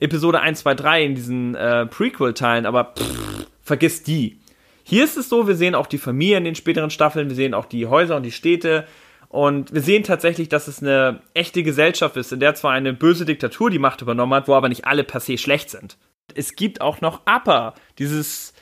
Episode 0.00 0.40
1, 0.40 0.60
2, 0.60 0.74
3, 0.74 1.04
in 1.04 1.14
diesen 1.14 1.54
äh, 1.54 1.86
Prequel-Teilen, 1.86 2.66
aber 2.66 2.94
pff, 2.98 3.46
vergiss 3.62 4.02
die. 4.02 4.40
Hier 4.82 5.04
ist 5.04 5.16
es 5.16 5.28
so, 5.28 5.46
wir 5.46 5.54
sehen 5.54 5.76
auch 5.76 5.86
die 5.86 5.98
Familie 5.98 6.38
in 6.38 6.44
den 6.44 6.56
späteren 6.56 6.90
Staffeln, 6.90 7.28
wir 7.28 7.36
sehen 7.36 7.54
auch 7.54 7.66
die 7.66 7.86
Häuser 7.86 8.16
und 8.16 8.24
die 8.24 8.32
Städte, 8.32 8.86
und 9.32 9.72
wir 9.72 9.80
sehen 9.80 10.04
tatsächlich, 10.04 10.50
dass 10.50 10.68
es 10.68 10.82
eine 10.82 11.22
echte 11.32 11.62
Gesellschaft 11.62 12.18
ist, 12.18 12.32
in 12.32 12.40
der 12.40 12.54
zwar 12.54 12.72
eine 12.72 12.92
böse 12.92 13.24
Diktatur 13.24 13.70
die 13.70 13.78
Macht 13.78 14.02
übernommen 14.02 14.34
hat, 14.34 14.46
wo 14.46 14.54
aber 14.54 14.68
nicht 14.68 14.84
alle 14.84 15.04
per 15.04 15.20
se 15.20 15.38
schlecht 15.38 15.70
sind. 15.70 15.96
Es 16.34 16.54
gibt 16.54 16.82
auch 16.82 17.00
noch 17.00 17.22
Appa, 17.24 17.72
dieses 17.98 18.52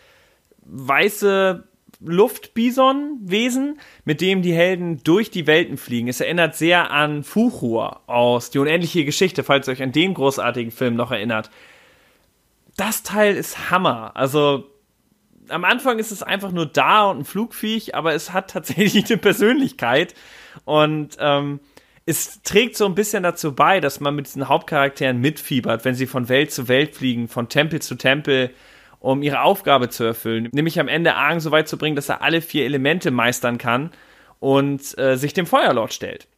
weiße 0.63 1.65
Luftbison-Wesen, 1.99 3.81
mit 4.05 4.21
dem 4.21 4.43
die 4.43 4.55
Helden 4.55 5.03
durch 5.03 5.33
die 5.33 5.49
Welten 5.49 5.77
fliegen. 5.77 6.07
Es 6.07 6.21
erinnert 6.21 6.55
sehr 6.55 6.93
an 6.93 7.25
Fuchur 7.25 8.09
aus 8.09 8.51
Die 8.51 8.61
unendliche 8.61 9.05
Geschichte, 9.05 9.43
falls 9.43 9.67
ihr 9.67 9.73
euch 9.73 9.83
an 9.83 9.91
den 9.91 10.15
großartigen 10.15 10.71
Film 10.71 10.95
noch 10.95 11.11
erinnert. 11.11 11.51
Das 12.77 13.03
Teil 13.03 13.35
ist 13.35 13.73
Hammer. 13.73 14.13
Also 14.15 14.71
am 15.51 15.65
Anfang 15.65 15.99
ist 15.99 16.11
es 16.11 16.23
einfach 16.23 16.53
nur 16.53 16.67
da 16.67 17.05
und 17.05 17.19
ein 17.21 17.25
Flugviech, 17.25 17.95
aber 17.95 18.15
es 18.15 18.33
hat 18.33 18.51
tatsächlich 18.51 19.07
eine 19.11 19.19
Persönlichkeit. 19.19 20.15
Und 20.65 21.17
ähm, 21.19 21.61
es 22.07 22.43
trägt 22.43 22.77
so 22.77 22.87
ein 22.87 22.95
bisschen 22.95 23.23
dazu 23.23 23.55
bei, 23.55 23.81
dass 23.81 24.01
man 24.01 24.15
mit 24.15 24.27
diesen 24.27 24.49
Hauptcharakteren 24.49 25.19
mitfiebert, 25.19 25.85
wenn 25.85 25.95
sie 25.95 26.07
von 26.07 26.29
Welt 26.29 26.53
zu 26.53 26.69
Welt 26.69 26.95
fliegen, 26.95 27.29
von 27.29 27.49
Tempel 27.49 27.83
zu 27.83 27.95
Tempel, 27.95 28.51
um 28.99 29.23
ihre 29.23 29.43
Aufgabe 29.43 29.89
zu 29.89 30.05
erfüllen. 30.05 30.49
Nämlich 30.53 30.81
am 30.81 30.89
Ende 30.89 31.15
Aang 31.15 31.41
so 31.41 31.51
weit 31.51 31.69
zu 31.69 31.79
bringen, 31.79 31.97
dass 31.97 32.09
er 32.09 32.23
alle 32.23 32.43
vier 32.43 32.65
Elemente 32.65 33.11
meistern 33.11 33.59
kann 33.59 33.91
und 34.39 34.99
äh, 34.99 35.17
sich 35.17 35.35
dem 35.35 35.47
Feuerlord 35.47 35.93
stellt. 35.93 36.29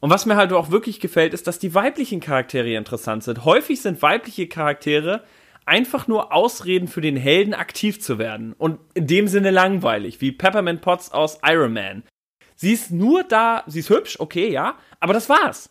Und 0.00 0.10
was 0.10 0.26
mir 0.26 0.36
halt 0.36 0.52
auch 0.52 0.70
wirklich 0.70 1.00
gefällt, 1.00 1.32
ist, 1.32 1.46
dass 1.46 1.58
die 1.58 1.74
weiblichen 1.74 2.20
Charaktere 2.20 2.74
interessant 2.74 3.24
sind. 3.24 3.44
Häufig 3.44 3.80
sind 3.80 4.02
weibliche 4.02 4.46
Charaktere 4.48 5.24
einfach 5.66 6.06
nur 6.06 6.32
Ausreden 6.32 6.88
für 6.88 7.00
den 7.00 7.16
Helden 7.16 7.54
aktiv 7.54 8.00
zu 8.00 8.18
werden. 8.18 8.52
Und 8.52 8.78
in 8.94 9.06
dem 9.06 9.28
Sinne 9.28 9.50
langweilig, 9.50 10.20
wie 10.20 10.32
Peppermint 10.32 10.80
Potts 10.80 11.12
aus 11.12 11.38
Iron 11.44 11.72
Man. 11.72 12.02
Sie 12.56 12.72
ist 12.72 12.90
nur 12.90 13.24
da, 13.24 13.64
sie 13.66 13.80
ist 13.80 13.90
hübsch, 13.90 14.20
okay, 14.20 14.50
ja, 14.50 14.76
aber 15.00 15.12
das 15.12 15.28
war's. 15.28 15.70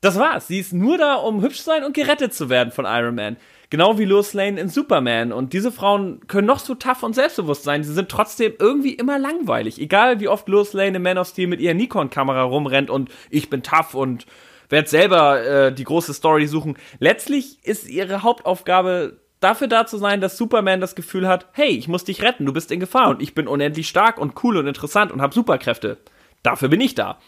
Das 0.00 0.18
war's. 0.18 0.46
Sie 0.46 0.58
ist 0.58 0.72
nur 0.72 0.98
da, 0.98 1.14
um 1.14 1.42
hübsch 1.42 1.60
sein 1.60 1.82
und 1.82 1.94
gerettet 1.94 2.34
zu 2.34 2.50
werden 2.50 2.70
von 2.70 2.84
Iron 2.84 3.14
Man. 3.14 3.36
Genau 3.70 3.98
wie 3.98 4.04
Lois 4.04 4.34
Lane 4.34 4.60
in 4.60 4.68
Superman. 4.68 5.32
Und 5.32 5.52
diese 5.52 5.72
Frauen 5.72 6.20
können 6.28 6.46
noch 6.46 6.60
so 6.60 6.74
tough 6.74 7.02
und 7.02 7.14
selbstbewusst 7.14 7.64
sein. 7.64 7.82
Sie 7.82 7.92
sind 7.92 8.08
trotzdem 8.08 8.52
irgendwie 8.58 8.94
immer 8.94 9.18
langweilig. 9.18 9.80
Egal 9.80 10.20
wie 10.20 10.28
oft 10.28 10.48
Lois 10.48 10.72
Lane 10.72 10.98
in 10.98 11.02
Man 11.02 11.18
of 11.18 11.28
Steel 11.28 11.48
mit 11.48 11.60
ihrer 11.60 11.74
Nikon-Kamera 11.74 12.42
rumrennt 12.42 12.90
und 12.90 13.10
ich 13.30 13.50
bin 13.50 13.62
tough 13.62 13.94
und 13.94 14.26
werde 14.68 14.88
selber 14.88 15.44
äh, 15.44 15.72
die 15.72 15.84
große 15.84 16.14
Story 16.14 16.46
suchen. 16.46 16.76
Letztlich 16.98 17.64
ist 17.64 17.88
ihre 17.88 18.22
Hauptaufgabe 18.22 19.20
dafür 19.40 19.68
da 19.68 19.86
zu 19.86 19.98
sein, 19.98 20.20
dass 20.20 20.36
Superman 20.36 20.80
das 20.80 20.94
Gefühl 20.94 21.28
hat, 21.28 21.46
hey, 21.52 21.68
ich 21.68 21.88
muss 21.88 22.04
dich 22.04 22.22
retten, 22.22 22.46
du 22.46 22.52
bist 22.52 22.70
in 22.70 22.80
Gefahr 22.80 23.08
und 23.10 23.22
ich 23.22 23.34
bin 23.34 23.48
unendlich 23.48 23.88
stark 23.88 24.18
und 24.18 24.42
cool 24.42 24.56
und 24.56 24.66
interessant 24.66 25.12
und 25.12 25.22
habe 25.22 25.34
Superkräfte. 25.34 25.98
Dafür 26.42 26.68
bin 26.68 26.80
ich 26.80 26.94
da. 26.94 27.18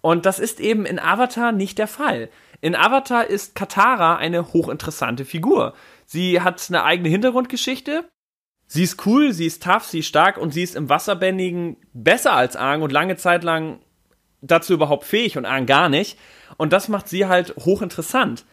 Und 0.00 0.26
das 0.26 0.38
ist 0.38 0.60
eben 0.60 0.86
in 0.86 0.98
Avatar 0.98 1.52
nicht 1.52 1.78
der 1.78 1.88
Fall. 1.88 2.30
In 2.60 2.74
Avatar 2.74 3.26
ist 3.26 3.54
Katara 3.54 4.16
eine 4.16 4.52
hochinteressante 4.52 5.24
Figur. 5.24 5.74
Sie 6.06 6.40
hat 6.40 6.64
eine 6.68 6.84
eigene 6.84 7.08
Hintergrundgeschichte. 7.08 8.08
Sie 8.66 8.82
ist 8.82 9.04
cool, 9.06 9.32
sie 9.32 9.46
ist 9.46 9.62
tough, 9.62 9.84
sie 9.84 10.00
ist 10.00 10.06
stark 10.06 10.38
und 10.38 10.52
sie 10.52 10.62
ist 10.62 10.76
im 10.76 10.88
Wasserbändigen 10.88 11.76
besser 11.92 12.34
als 12.34 12.56
Aang 12.56 12.82
und 12.82 12.92
lange 12.92 13.16
Zeit 13.16 13.44
lang 13.44 13.80
dazu 14.42 14.74
überhaupt 14.74 15.04
fähig 15.04 15.36
und 15.36 15.44
Aang 15.44 15.66
gar 15.66 15.88
nicht. 15.88 16.18
Und 16.56 16.72
das 16.72 16.88
macht 16.88 17.08
sie 17.08 17.26
halt 17.26 17.54
hochinteressant. 17.56 18.44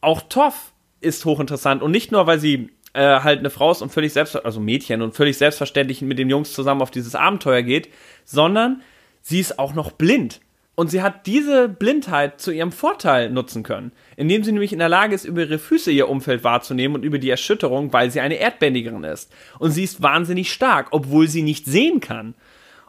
Auch 0.00 0.22
Toff 0.28 0.73
ist 1.04 1.24
hochinteressant 1.24 1.82
und 1.82 1.90
nicht 1.90 2.12
nur, 2.12 2.26
weil 2.26 2.38
sie 2.38 2.70
äh, 2.94 3.20
halt 3.20 3.40
eine 3.40 3.50
Frau 3.50 3.70
ist 3.70 3.82
und 3.82 3.92
völlig 3.92 4.12
selbst, 4.12 4.36
also 4.44 4.60
Mädchen 4.60 5.02
und 5.02 5.14
völlig 5.14 5.36
selbstverständlich 5.36 6.00
mit 6.02 6.18
den 6.18 6.30
Jungs 6.30 6.52
zusammen 6.52 6.82
auf 6.82 6.90
dieses 6.90 7.14
Abenteuer 7.14 7.62
geht, 7.62 7.88
sondern 8.24 8.82
sie 9.20 9.40
ist 9.40 9.58
auch 9.58 9.74
noch 9.74 9.92
blind. 9.92 10.40
Und 10.76 10.90
sie 10.90 11.02
hat 11.02 11.26
diese 11.26 11.68
Blindheit 11.68 12.40
zu 12.40 12.50
ihrem 12.50 12.72
Vorteil 12.72 13.30
nutzen 13.30 13.62
können, 13.62 13.92
indem 14.16 14.42
sie 14.42 14.50
nämlich 14.50 14.72
in 14.72 14.80
der 14.80 14.88
Lage 14.88 15.14
ist, 15.14 15.24
über 15.24 15.42
ihre 15.42 15.60
Füße 15.60 15.92
ihr 15.92 16.08
Umfeld 16.08 16.42
wahrzunehmen 16.42 16.96
und 16.96 17.04
über 17.04 17.18
die 17.18 17.30
Erschütterung, 17.30 17.92
weil 17.92 18.10
sie 18.10 18.20
eine 18.20 18.36
Erdbändigerin 18.36 19.04
ist. 19.04 19.32
Und 19.60 19.70
sie 19.70 19.84
ist 19.84 20.02
wahnsinnig 20.02 20.52
stark, 20.52 20.88
obwohl 20.90 21.28
sie 21.28 21.42
nicht 21.42 21.66
sehen 21.66 22.00
kann. 22.00 22.34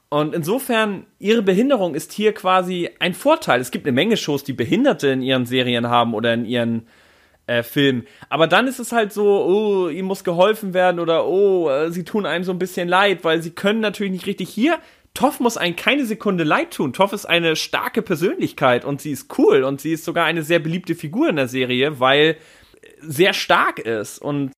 Und 0.09 0.33
insofern, 0.33 1.05
ihre 1.19 1.43
Behinderung 1.43 1.93
ist 1.93 2.11
hier 2.11 2.33
quasi 2.33 2.89
ein 2.99 3.13
Vorteil. 3.13 3.61
Es 3.61 3.71
gibt 3.71 3.85
eine 3.85 3.93
Menge 3.93 4.17
Shows, 4.17 4.43
die 4.43 4.53
Behinderte 4.53 5.09
in 5.09 5.21
ihren 5.21 5.45
Serien 5.45 5.87
haben 5.87 6.15
oder 6.15 6.33
in 6.33 6.45
ihren 6.45 6.87
äh, 7.47 7.63
Filmen. 7.63 8.07
Aber 8.29 8.47
dann 8.47 8.67
ist 8.67 8.79
es 8.79 8.91
halt 8.91 9.13
so, 9.13 9.45
oh, 9.45 9.89
ihm 9.89 10.05
muss 10.05 10.23
geholfen 10.23 10.73
werden 10.73 10.99
oder 10.99 11.25
oh, 11.25 11.69
äh, 11.69 11.91
sie 11.91 12.03
tun 12.03 12.25
einem 12.25 12.43
so 12.43 12.51
ein 12.51 12.59
bisschen 12.59 12.87
leid, 12.87 13.23
weil 13.23 13.41
sie 13.41 13.51
können 13.51 13.79
natürlich 13.79 14.13
nicht 14.13 14.27
richtig 14.27 14.49
hier 14.49 14.79
Toff 15.15 15.39
muss 15.39 15.55
einen 15.55 15.77
keine 15.77 16.05
Sekunde 16.05 16.43
leid 16.43 16.71
tun. 16.71 16.93
Toff 16.93 17.13
ist 17.13 17.25
eine 17.25 17.55
starke 17.55 18.01
Persönlichkeit 18.01 18.83
und 18.83 19.01
sie 19.01 19.11
ist 19.11 19.35
cool 19.39 19.63
und 19.63 19.79
sie 19.81 19.93
ist 19.93 20.03
sogar 20.03 20.25
eine 20.25 20.43
sehr 20.43 20.59
beliebte 20.59 20.93
Figur 20.93 21.29
in 21.29 21.37
der 21.37 21.47
Serie, 21.47 21.99
weil 22.01 22.37
sehr 22.99 23.33
stark 23.33 23.79
ist 23.79 24.19
und 24.19 24.51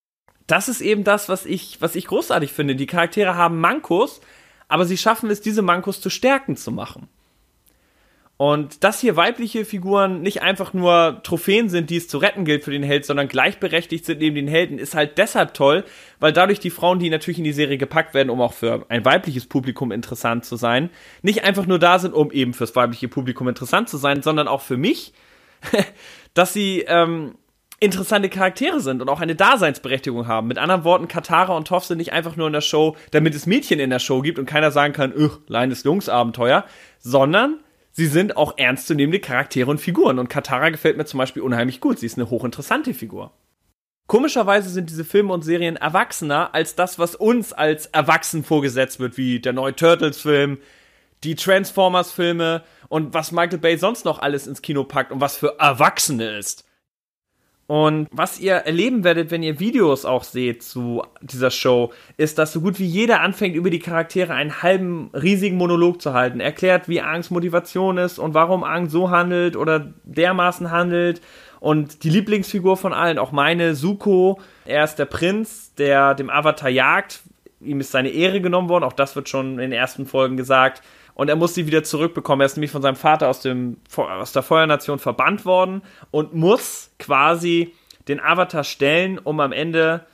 das 0.47 0.67
ist 0.67 0.81
eben 0.81 1.03
das, 1.03 1.29
was 1.29 1.45
ich, 1.45 1.79
was 1.81 1.95
ich 1.95 2.07
großartig 2.07 2.51
finde. 2.51 2.75
Die 2.75 2.87
Charaktere 2.87 3.35
haben 3.35 3.59
Mankos, 3.59 4.19
aber 4.67 4.85
sie 4.85 4.97
schaffen 4.97 5.29
es, 5.29 5.41
diese 5.41 5.61
Mankos 5.61 6.01
zu 6.01 6.09
Stärken 6.09 6.55
zu 6.55 6.71
machen. 6.71 7.07
Und 8.37 8.83
dass 8.83 8.99
hier 9.01 9.15
weibliche 9.15 9.65
Figuren 9.65 10.21
nicht 10.21 10.43
einfach 10.43 10.71
nur 10.71 11.21
Trophäen 11.23 11.69
sind, 11.69 11.89
die 11.89 11.97
es 11.97 12.07
zu 12.07 12.19
retten 12.19 12.45
gilt 12.45 12.63
für 12.63 12.71
den 12.71 12.83
Held, 12.83 13.03
sondern 13.03 13.27
gleichberechtigt 13.27 14.05
sind 14.05 14.19
neben 14.19 14.35
den 14.35 14.47
Helden, 14.47 14.77
ist 14.77 14.93
halt 14.93 15.17
deshalb 15.17 15.55
toll, 15.55 15.83
weil 16.19 16.33
dadurch 16.33 16.59
die 16.59 16.69
Frauen, 16.69 16.99
die 16.99 17.09
natürlich 17.09 17.39
in 17.39 17.43
die 17.43 17.51
Serie 17.51 17.79
gepackt 17.79 18.13
werden, 18.13 18.29
um 18.29 18.39
auch 18.39 18.53
für 18.53 18.85
ein 18.89 19.03
weibliches 19.05 19.47
Publikum 19.47 19.91
interessant 19.91 20.45
zu 20.45 20.55
sein, 20.55 20.91
nicht 21.23 21.43
einfach 21.45 21.65
nur 21.65 21.79
da 21.79 21.97
sind, 21.97 22.13
um 22.13 22.31
eben 22.31 22.53
fürs 22.53 22.75
weibliche 22.75 23.07
Publikum 23.07 23.47
interessant 23.47 23.89
zu 23.89 23.97
sein, 23.97 24.21
sondern 24.21 24.47
auch 24.47 24.61
für 24.61 24.77
mich, 24.77 25.13
dass 26.35 26.53
sie 26.53 26.81
ähm, 26.87 27.33
interessante 27.79 28.29
Charaktere 28.29 28.81
sind 28.81 29.01
und 29.01 29.09
auch 29.09 29.19
eine 29.19 29.35
Daseinsberechtigung 29.35 30.27
haben. 30.27 30.47
Mit 30.47 30.59
anderen 30.59 30.83
Worten, 30.83 31.07
Katara 31.07 31.55
und 31.55 31.67
Toff 31.67 31.85
sind 31.85 31.97
nicht 31.97 32.13
einfach 32.13 32.35
nur 32.35 32.45
in 32.45 32.53
der 32.53 32.61
Show, 32.61 32.95
damit 33.09 33.33
es 33.33 33.47
Mädchen 33.47 33.79
in 33.79 33.89
der 33.89 33.97
Show 33.97 34.21
gibt 34.21 34.37
und 34.37 34.45
keiner 34.45 34.69
sagen 34.69 34.93
kann, 34.93 35.11
ugh, 35.11 35.39
Leines 35.47 35.83
Jungsabenteuer, 35.83 36.65
sondern 36.99 37.59
sie 37.97 38.05
sind 38.05 38.37
auch 38.37 38.57
ernstzunehmende 38.57 39.19
Charaktere 39.19 39.69
und 39.69 39.81
Figuren. 39.81 40.19
Und 40.19 40.29
Katara 40.29 40.69
gefällt 40.69 40.97
mir 40.97 41.05
zum 41.05 41.17
Beispiel 41.17 41.41
unheimlich 41.41 41.81
gut. 41.81 41.99
Sie 41.99 42.05
ist 42.05 42.17
eine 42.17 42.29
hochinteressante 42.29 42.93
Figur. 42.93 43.31
Komischerweise 44.05 44.69
sind 44.69 44.89
diese 44.89 45.03
Filme 45.03 45.33
und 45.33 45.41
Serien 45.41 45.75
erwachsener 45.75 46.53
als 46.53 46.75
das, 46.75 46.99
was 46.99 47.15
uns 47.15 47.51
als 47.51 47.87
erwachsen 47.87 48.43
vorgesetzt 48.43 48.99
wird, 48.99 49.17
wie 49.17 49.41
der 49.41 49.51
neue 49.51 49.75
Turtles-Film, 49.75 50.59
die 51.23 51.35
Transformers-Filme 51.35 52.63
und 52.87 53.13
was 53.15 53.31
Michael 53.31 53.57
Bay 53.57 53.77
sonst 53.77 54.05
noch 54.05 54.19
alles 54.19 54.45
ins 54.45 54.61
Kino 54.61 54.83
packt 54.83 55.11
und 55.11 55.19
was 55.19 55.35
für 55.35 55.59
Erwachsene 55.59 56.37
ist. 56.37 56.66
Und 57.67 58.07
was 58.11 58.39
ihr 58.39 58.53
erleben 58.53 59.03
werdet, 59.03 59.29
wenn 59.29 59.43
ihr 59.43 59.59
Videos 59.59 60.05
auch 60.05 60.23
seht 60.23 60.63
zu 60.63 61.03
dieser 61.21 61.51
Show, 61.51 61.91
ist, 62.15 62.37
dass 62.37 62.53
so 62.53 62.61
gut 62.61 62.79
wie 62.79 62.85
jeder 62.85 63.19
anfängt, 63.19 63.57
über 63.57 63.69
die 63.69 63.79
Charaktere 63.79 64.33
einen 64.33 64.63
halben 64.63 65.09
riesigen 65.13 65.57
Monolog 65.57 66.01
zu 66.01 66.13
halten. 66.13 66.39
Erklärt, 66.39 66.87
wie 66.87 67.01
Angst 67.01 67.29
Motivation 67.29 67.97
ist 67.97 68.19
und 68.19 68.33
warum 68.33 68.63
Angst 68.63 68.93
so 68.93 69.09
handelt 69.09 69.57
oder 69.57 69.93
dermaßen 70.05 70.71
handelt. 70.71 71.19
Und 71.59 72.05
die 72.05 72.09
Lieblingsfigur 72.09 72.77
von 72.77 72.93
allen, 72.93 73.19
auch 73.19 73.33
meine, 73.33 73.75
Suko, 73.75 74.39
er 74.65 74.85
ist 74.85 74.95
der 74.95 75.05
Prinz, 75.05 75.73
der 75.75 76.13
dem 76.15 76.29
Avatar 76.29 76.69
jagt. 76.69 77.19
Ihm 77.59 77.81
ist 77.81 77.91
seine 77.91 78.09
Ehre 78.09 78.39
genommen 78.39 78.69
worden, 78.69 78.85
auch 78.85 78.93
das 78.93 79.15
wird 79.17 79.27
schon 79.27 79.53
in 79.53 79.57
den 79.57 79.71
ersten 79.73 80.05
Folgen 80.05 80.37
gesagt 80.37 80.81
und 81.17 81.29
er 81.29 81.35
muss 81.35 81.55
sie 81.55 81.65
wieder 81.65 81.83
zurückbekommen. 81.83 82.41
Er 82.41 82.45
ist 82.45 82.57
nämlich 82.57 82.69
von 82.69 82.83
seinem 82.83 82.95
Vater 82.95 83.27
aus, 83.27 83.41
dem, 83.41 83.77
aus 83.95 84.33
der 84.33 84.43
Feuernation 84.43 84.99
verbannt 84.99 85.45
worden 85.45 85.81
und 86.11 86.35
muss 86.35 86.91
quasi 86.99 87.73
den 88.07 88.19
Avatar 88.19 88.63
stellen, 88.63 89.17
um 89.17 89.39
am 89.39 89.51
Ende 89.51 90.05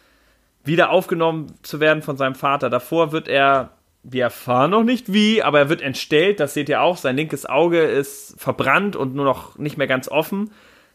wieder 0.64 0.92
aufgenommen 0.92 1.56
zu 1.62 1.82
werden 1.82 2.04
von 2.04 2.16
seinem 2.16 2.36
Vater. 2.36 2.70
Davor 2.70 3.12
wird 3.12 3.28
er, 3.28 3.72
wir 4.04 4.24
erfahren 4.24 4.72
noch 4.72 4.86
nicht 4.86 5.12
wie, 5.12 5.44
aber 5.44 5.60
er 5.60 5.68
wird 5.68 5.82
entstellt. 5.82 6.40
Das 6.40 6.54
seht 6.54 6.70
ihr 6.70 6.82
auch. 6.82 6.96
Sein 6.96 7.18
linkes 7.18 7.46
Auge 7.46 7.82
ist 7.82 8.40
verbrannt 8.40 8.96
und 8.96 9.14
nur 9.14 9.26
noch 9.26 9.58
nicht 9.58 9.78
mehr 9.78 9.88
ganz 9.88 10.08
offen. 10.08 10.52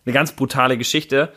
Eine 0.07 0.15
ganz 0.15 0.33
brutale 0.33 0.79
Geschichte. 0.79 1.35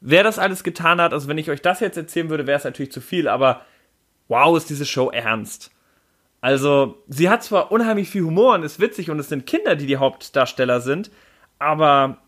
Wer 0.00 0.22
das 0.22 0.38
alles 0.38 0.64
getan 0.64 0.98
hat, 0.98 1.12
also 1.12 1.28
wenn 1.28 1.36
ich 1.36 1.50
euch 1.50 1.60
das 1.60 1.80
jetzt 1.80 1.98
erzählen 1.98 2.30
würde, 2.30 2.46
wäre 2.46 2.56
es 2.56 2.64
natürlich 2.64 2.90
zu 2.90 3.02
viel, 3.02 3.28
aber 3.28 3.66
wow, 4.28 4.56
ist 4.56 4.70
diese 4.70 4.86
Show 4.86 5.10
ernst. 5.10 5.73
Also, 6.44 7.02
sie 7.08 7.30
hat 7.30 7.42
zwar 7.42 7.72
unheimlich 7.72 8.10
viel 8.10 8.22
Humor 8.22 8.52
und 8.52 8.64
ist 8.64 8.78
witzig 8.78 9.08
und 9.08 9.18
es 9.18 9.30
sind 9.30 9.46
Kinder, 9.46 9.76
die 9.76 9.86
die 9.86 9.96
Hauptdarsteller 9.96 10.82
sind, 10.82 11.10
aber 11.58 12.18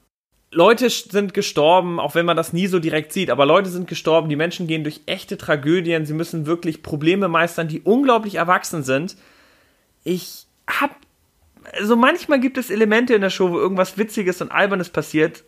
Leute 0.51 0.89
sind 0.89 1.35
gestorben, 1.35 2.01
auch 2.01 2.15
wenn 2.15 2.25
man 2.25 2.35
das 2.35 2.55
nie 2.55 2.67
so 2.67 2.79
direkt 2.79 3.13
sieht, 3.13 3.29
aber 3.29 3.45
Leute 3.45 3.69
sind 3.69 3.87
gestorben, 3.87 4.31
die 4.31 4.37
Menschen 4.37 4.67
gehen 4.69 4.85
durch 4.85 5.03
echte 5.05 5.37
Tragödien, 5.37 6.07
sie 6.07 6.15
müssen 6.15 6.47
wirklich 6.47 6.83
Probleme 6.83 7.29
meistern, 7.29 7.69
die 7.69 7.83
unglaublich 7.83 8.37
erwachsen 8.37 8.83
sind. 8.85 9.19
Ich 10.03 10.47
hab, 10.67 10.97
also 11.79 11.95
manchmal 11.95 12.41
gibt 12.41 12.57
es 12.57 12.71
Elemente 12.71 13.15
in 13.15 13.21
der 13.21 13.29
Show, 13.29 13.51
wo 13.51 13.59
irgendwas 13.59 13.99
Witziges 13.99 14.41
und 14.41 14.51
Albernes 14.51 14.89
passiert. 14.89 15.45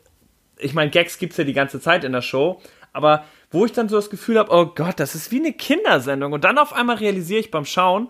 Ich 0.58 0.74
meine, 0.74 0.90
Gags 0.90 1.16
gibt's 1.16 1.38
ja 1.38 1.44
die 1.44 1.54
ganze 1.54 1.80
Zeit 1.80 2.04
in 2.04 2.12
der 2.12 2.20
Show, 2.20 2.60
aber 2.92 3.24
wo 3.50 3.64
ich 3.64 3.72
dann 3.72 3.88
so 3.88 3.96
das 3.96 4.10
Gefühl 4.10 4.38
habe, 4.38 4.52
oh 4.52 4.66
Gott, 4.66 5.00
das 5.00 5.14
ist 5.14 5.32
wie 5.32 5.38
eine 5.38 5.54
Kindersendung 5.54 6.34
und 6.34 6.44
dann 6.44 6.58
auf 6.58 6.74
einmal 6.74 6.96
realisiere 6.96 7.40
ich 7.40 7.50
beim 7.50 7.64
Schauen, 7.64 8.08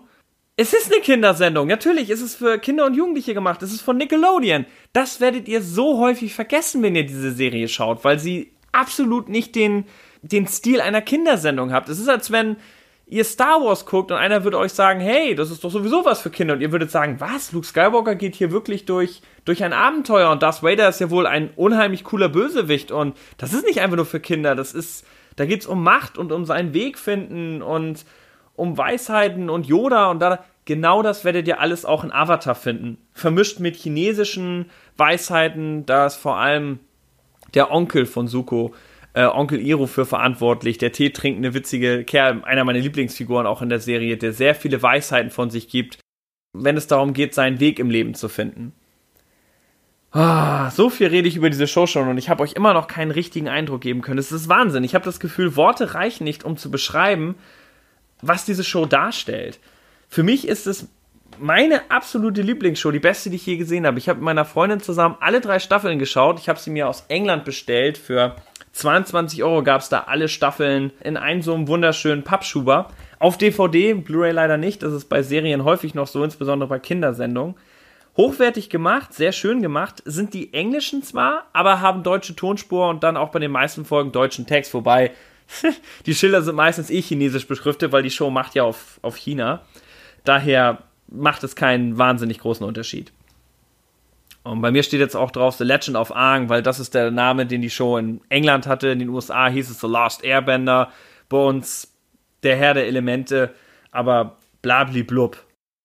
es 0.59 0.73
ist 0.73 0.91
eine 0.91 1.01
Kindersendung. 1.01 1.67
Natürlich 1.67 2.09
ist 2.09 2.19
es 2.19 2.35
für 2.35 2.59
Kinder 2.59 2.85
und 2.85 2.93
Jugendliche 2.93 3.33
gemacht. 3.33 3.63
Es 3.63 3.71
ist 3.71 3.79
von 3.79 3.95
Nickelodeon. 3.95 4.65
Das 4.91 5.21
werdet 5.21 5.47
ihr 5.47 5.61
so 5.61 5.99
häufig 5.99 6.33
vergessen, 6.33 6.83
wenn 6.83 6.97
ihr 6.97 7.05
diese 7.05 7.31
Serie 7.31 7.69
schaut, 7.69 8.03
weil 8.03 8.19
sie 8.19 8.51
absolut 8.73 9.29
nicht 9.29 9.55
den, 9.55 9.85
den 10.21 10.47
Stil 10.47 10.81
einer 10.81 11.01
Kindersendung 11.01 11.71
habt. 11.71 11.87
Es 11.87 11.97
ist, 11.97 12.09
als 12.09 12.29
wenn 12.29 12.57
ihr 13.05 13.23
Star 13.23 13.63
Wars 13.63 13.85
guckt 13.85 14.11
und 14.11 14.17
einer 14.17 14.43
würde 14.43 14.57
euch 14.57 14.73
sagen, 14.73 14.99
hey, 14.99 15.33
das 15.33 15.49
ist 15.49 15.63
doch 15.63 15.71
sowieso 15.71 16.03
was 16.03 16.19
für 16.19 16.29
Kinder. 16.29 16.55
Und 16.55 16.61
ihr 16.61 16.73
würdet 16.73 16.91
sagen, 16.91 17.21
was? 17.21 17.53
Luke 17.53 17.65
Skywalker 17.65 18.15
geht 18.15 18.35
hier 18.35 18.51
wirklich 18.51 18.83
durch, 18.83 19.21
durch 19.45 19.63
ein 19.63 19.71
Abenteuer 19.71 20.29
und 20.29 20.43
Darth 20.43 20.61
Vader 20.61 20.89
ist 20.89 20.99
ja 20.99 21.09
wohl 21.09 21.25
ein 21.25 21.51
unheimlich 21.55 22.03
cooler 22.03 22.27
Bösewicht. 22.27 22.91
Und 22.91 23.15
das 23.37 23.53
ist 23.53 23.65
nicht 23.65 23.79
einfach 23.79 23.95
nur 23.95 24.05
für 24.05 24.19
Kinder. 24.19 24.55
Das 24.55 24.73
ist, 24.73 25.05
da 25.37 25.45
geht's 25.45 25.65
um 25.65 25.81
Macht 25.81 26.17
und 26.17 26.33
um 26.33 26.43
seinen 26.43 26.73
Weg 26.73 26.99
finden 26.99 27.61
und 27.61 28.03
um 28.59 28.77
Weisheiten 28.77 29.49
und 29.49 29.65
Yoda 29.65 30.11
und 30.11 30.19
da 30.19 30.43
genau 30.65 31.01
das 31.01 31.25
werdet 31.25 31.47
ihr 31.47 31.59
alles 31.59 31.85
auch 31.85 32.03
in 32.03 32.11
Avatar 32.11 32.55
finden. 32.55 32.97
Vermischt 33.13 33.59
mit 33.59 33.75
chinesischen 33.75 34.69
Weisheiten, 34.97 35.85
da 35.85 36.05
ist 36.05 36.17
vor 36.17 36.37
allem 36.37 36.79
der 37.53 37.71
Onkel 37.71 38.05
von 38.05 38.27
Suko, 38.27 38.73
äh, 39.13 39.25
Onkel 39.25 39.59
Iro 39.59 39.87
für 39.87 40.05
verantwortlich, 40.05 40.77
der 40.77 40.91
Tee 40.91 41.09
trinkende 41.09 41.53
witzige 41.53 42.03
Kerl, 42.03 42.43
einer 42.43 42.63
meiner 42.63 42.79
Lieblingsfiguren 42.79 43.47
auch 43.47 43.61
in 43.61 43.69
der 43.69 43.79
Serie, 43.79 44.17
der 44.17 44.33
sehr 44.33 44.53
viele 44.53 44.81
Weisheiten 44.81 45.31
von 45.31 45.49
sich 45.49 45.69
gibt, 45.69 45.99
wenn 46.53 46.77
es 46.77 46.87
darum 46.87 47.13
geht, 47.13 47.33
seinen 47.33 47.59
Weg 47.59 47.79
im 47.79 47.89
Leben 47.89 48.13
zu 48.13 48.29
finden. 48.29 48.73
Ah, 50.11 50.71
so 50.71 50.89
viel 50.89 51.07
rede 51.07 51.27
ich 51.27 51.35
über 51.35 51.51
diese 51.51 51.67
Show 51.67 51.85
schon 51.85 52.07
und 52.07 52.17
ich 52.17 52.29
habe 52.29 52.41
euch 52.41 52.53
immer 52.53 52.73
noch 52.73 52.87
keinen 52.87 53.11
richtigen 53.11 53.47
Eindruck 53.47 53.81
geben 53.81 54.01
können. 54.01 54.17
Es 54.17 54.31
ist 54.31 54.49
Wahnsinn. 54.49 54.83
Ich 54.83 54.95
habe 54.95 55.05
das 55.05 55.19
Gefühl, 55.19 55.55
Worte 55.55 55.93
reichen 55.93 56.23
nicht, 56.23 56.43
um 56.43 56.57
zu 56.57 56.71
beschreiben, 56.71 57.35
was 58.21 58.45
diese 58.45 58.63
Show 58.63 58.85
darstellt. 58.85 59.59
Für 60.07 60.23
mich 60.23 60.47
ist 60.47 60.67
es 60.67 60.87
meine 61.37 61.89
absolute 61.89 62.41
Lieblingsshow, 62.41 62.91
die 62.91 62.99
beste, 62.99 63.29
die 63.29 63.37
ich 63.37 63.45
je 63.45 63.57
gesehen 63.57 63.85
habe. 63.85 63.99
Ich 63.99 64.09
habe 64.09 64.19
mit 64.19 64.25
meiner 64.25 64.45
Freundin 64.45 64.79
zusammen 64.79 65.15
alle 65.19 65.41
drei 65.41 65.59
Staffeln 65.59 65.99
geschaut. 65.99 66.39
Ich 66.39 66.49
habe 66.49 66.59
sie 66.59 66.69
mir 66.69 66.87
aus 66.87 67.05
England 67.07 67.45
bestellt. 67.45 67.97
Für 67.97 68.35
22 68.73 69.43
Euro 69.43 69.63
gab 69.63 69.81
es 69.81 69.89
da 69.89 70.01
alle 70.07 70.27
Staffeln 70.27 70.91
in 71.03 71.17
einem 71.17 71.41
so 71.41 71.53
einem 71.53 71.67
wunderschönen 71.67 72.23
Pappschuber. 72.23 72.89
Auf 73.19 73.37
DVD, 73.37 73.93
Blu-ray 73.93 74.31
leider 74.31 74.57
nicht. 74.57 74.83
Das 74.83 74.93
ist 74.93 75.05
bei 75.05 75.21
Serien 75.21 75.63
häufig 75.63 75.93
noch 75.93 76.07
so, 76.07 76.23
insbesondere 76.23 76.69
bei 76.69 76.79
Kindersendungen. 76.79 77.55
Hochwertig 78.17 78.69
gemacht, 78.69 79.13
sehr 79.13 79.31
schön 79.31 79.61
gemacht, 79.61 80.01
sind 80.03 80.33
die 80.33 80.53
englischen 80.53 81.03
zwar, 81.03 81.45
aber 81.53 81.79
haben 81.79 82.03
deutsche 82.03 82.35
Tonspur 82.35 82.89
und 82.89 83.01
dann 83.01 83.15
auch 83.15 83.29
bei 83.29 83.39
den 83.39 83.51
meisten 83.51 83.85
Folgen 83.85 84.11
deutschen 84.11 84.45
Text, 84.45 84.73
wobei 84.73 85.11
die 86.05 86.15
Schilder 86.15 86.41
sind 86.41 86.55
meistens 86.55 86.89
eh 86.89 87.01
chinesisch 87.01 87.47
beschriftet, 87.47 87.91
weil 87.91 88.03
die 88.03 88.11
Show 88.11 88.29
macht 88.29 88.55
ja 88.55 88.63
auf, 88.63 88.99
auf 89.01 89.15
China. 89.15 89.63
Daher 90.23 90.83
macht 91.07 91.43
es 91.43 91.55
keinen 91.55 91.97
wahnsinnig 91.97 92.39
großen 92.39 92.65
Unterschied. 92.65 93.11
Und 94.43 94.61
bei 94.61 94.71
mir 94.71 94.83
steht 94.83 94.99
jetzt 94.99 95.15
auch 95.15 95.31
drauf 95.31 95.55
The 95.55 95.63
Legend 95.63 95.97
of 95.97 96.15
Aang, 96.15 96.49
weil 96.49 96.63
das 96.63 96.79
ist 96.79 96.95
der 96.95 97.11
Name, 97.11 97.45
den 97.45 97.61
die 97.61 97.69
Show 97.69 97.97
in 97.97 98.21
England 98.29 98.67
hatte. 98.67 98.89
In 98.89 98.99
den 98.99 99.09
USA 99.09 99.49
hieß 99.49 99.69
es 99.69 99.81
The 99.81 99.87
Last 99.87 100.23
Airbender. 100.23 100.91
Bei 101.27 101.37
uns 101.37 101.93
der 102.43 102.55
Herr 102.55 102.73
der 102.73 102.87
Elemente. 102.87 103.53
Aber 103.91 104.37
blub. 104.61 105.37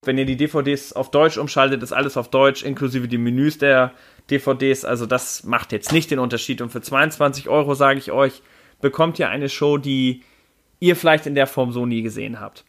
Wenn 0.02 0.18
ihr 0.18 0.26
die 0.26 0.36
DVDs 0.36 0.92
auf 0.92 1.10
Deutsch 1.10 1.38
umschaltet, 1.38 1.82
ist 1.82 1.92
alles 1.92 2.16
auf 2.16 2.28
Deutsch, 2.28 2.62
inklusive 2.62 3.08
die 3.08 3.18
Menüs 3.18 3.58
der 3.58 3.92
DVDs. 4.30 4.84
Also 4.84 5.06
das 5.06 5.44
macht 5.44 5.72
jetzt 5.72 5.92
nicht 5.92 6.10
den 6.10 6.18
Unterschied. 6.18 6.60
Und 6.60 6.70
für 6.70 6.82
22 6.82 7.48
Euro, 7.48 7.74
sage 7.74 7.98
ich 7.98 8.12
euch, 8.12 8.42
bekommt 8.80 9.18
ihr 9.18 9.28
eine 9.28 9.48
Show, 9.48 9.78
die 9.78 10.22
ihr 10.80 10.96
vielleicht 10.96 11.26
in 11.26 11.34
der 11.34 11.46
Form 11.46 11.72
so 11.72 11.86
nie 11.86 12.02
gesehen 12.02 12.40
habt. 12.40 12.64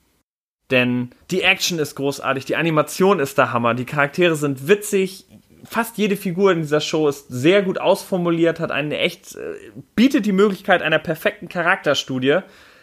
Denn 0.72 1.12
die 1.30 1.42
Action 1.42 1.78
ist 1.80 1.96
großartig, 1.96 2.46
die 2.46 2.56
Animation 2.56 3.20
ist 3.20 3.38
der 3.38 3.54
Hammer, 3.54 3.76
die 3.76 3.86
Charaktere 3.86 4.36
sind 4.36 4.68
witzig, 4.68 5.26
fast 5.66 5.98
jede 5.98 6.16
Figur 6.16 6.52
in 6.52 6.62
dieser 6.62 6.82
Show 6.82 7.08
ist 7.08 7.28
sehr 7.30 7.62
gut 7.62 7.80
ausformuliert, 7.80 8.60
hat 8.60 8.72
eine 8.72 8.98
echt, 8.98 9.36
äh, 9.36 9.56
bietet 9.96 10.26
die 10.26 10.32
Möglichkeit 10.32 10.82
einer 10.82 11.00
perfekten 11.00 11.50
Charakterstudie. 11.50 12.40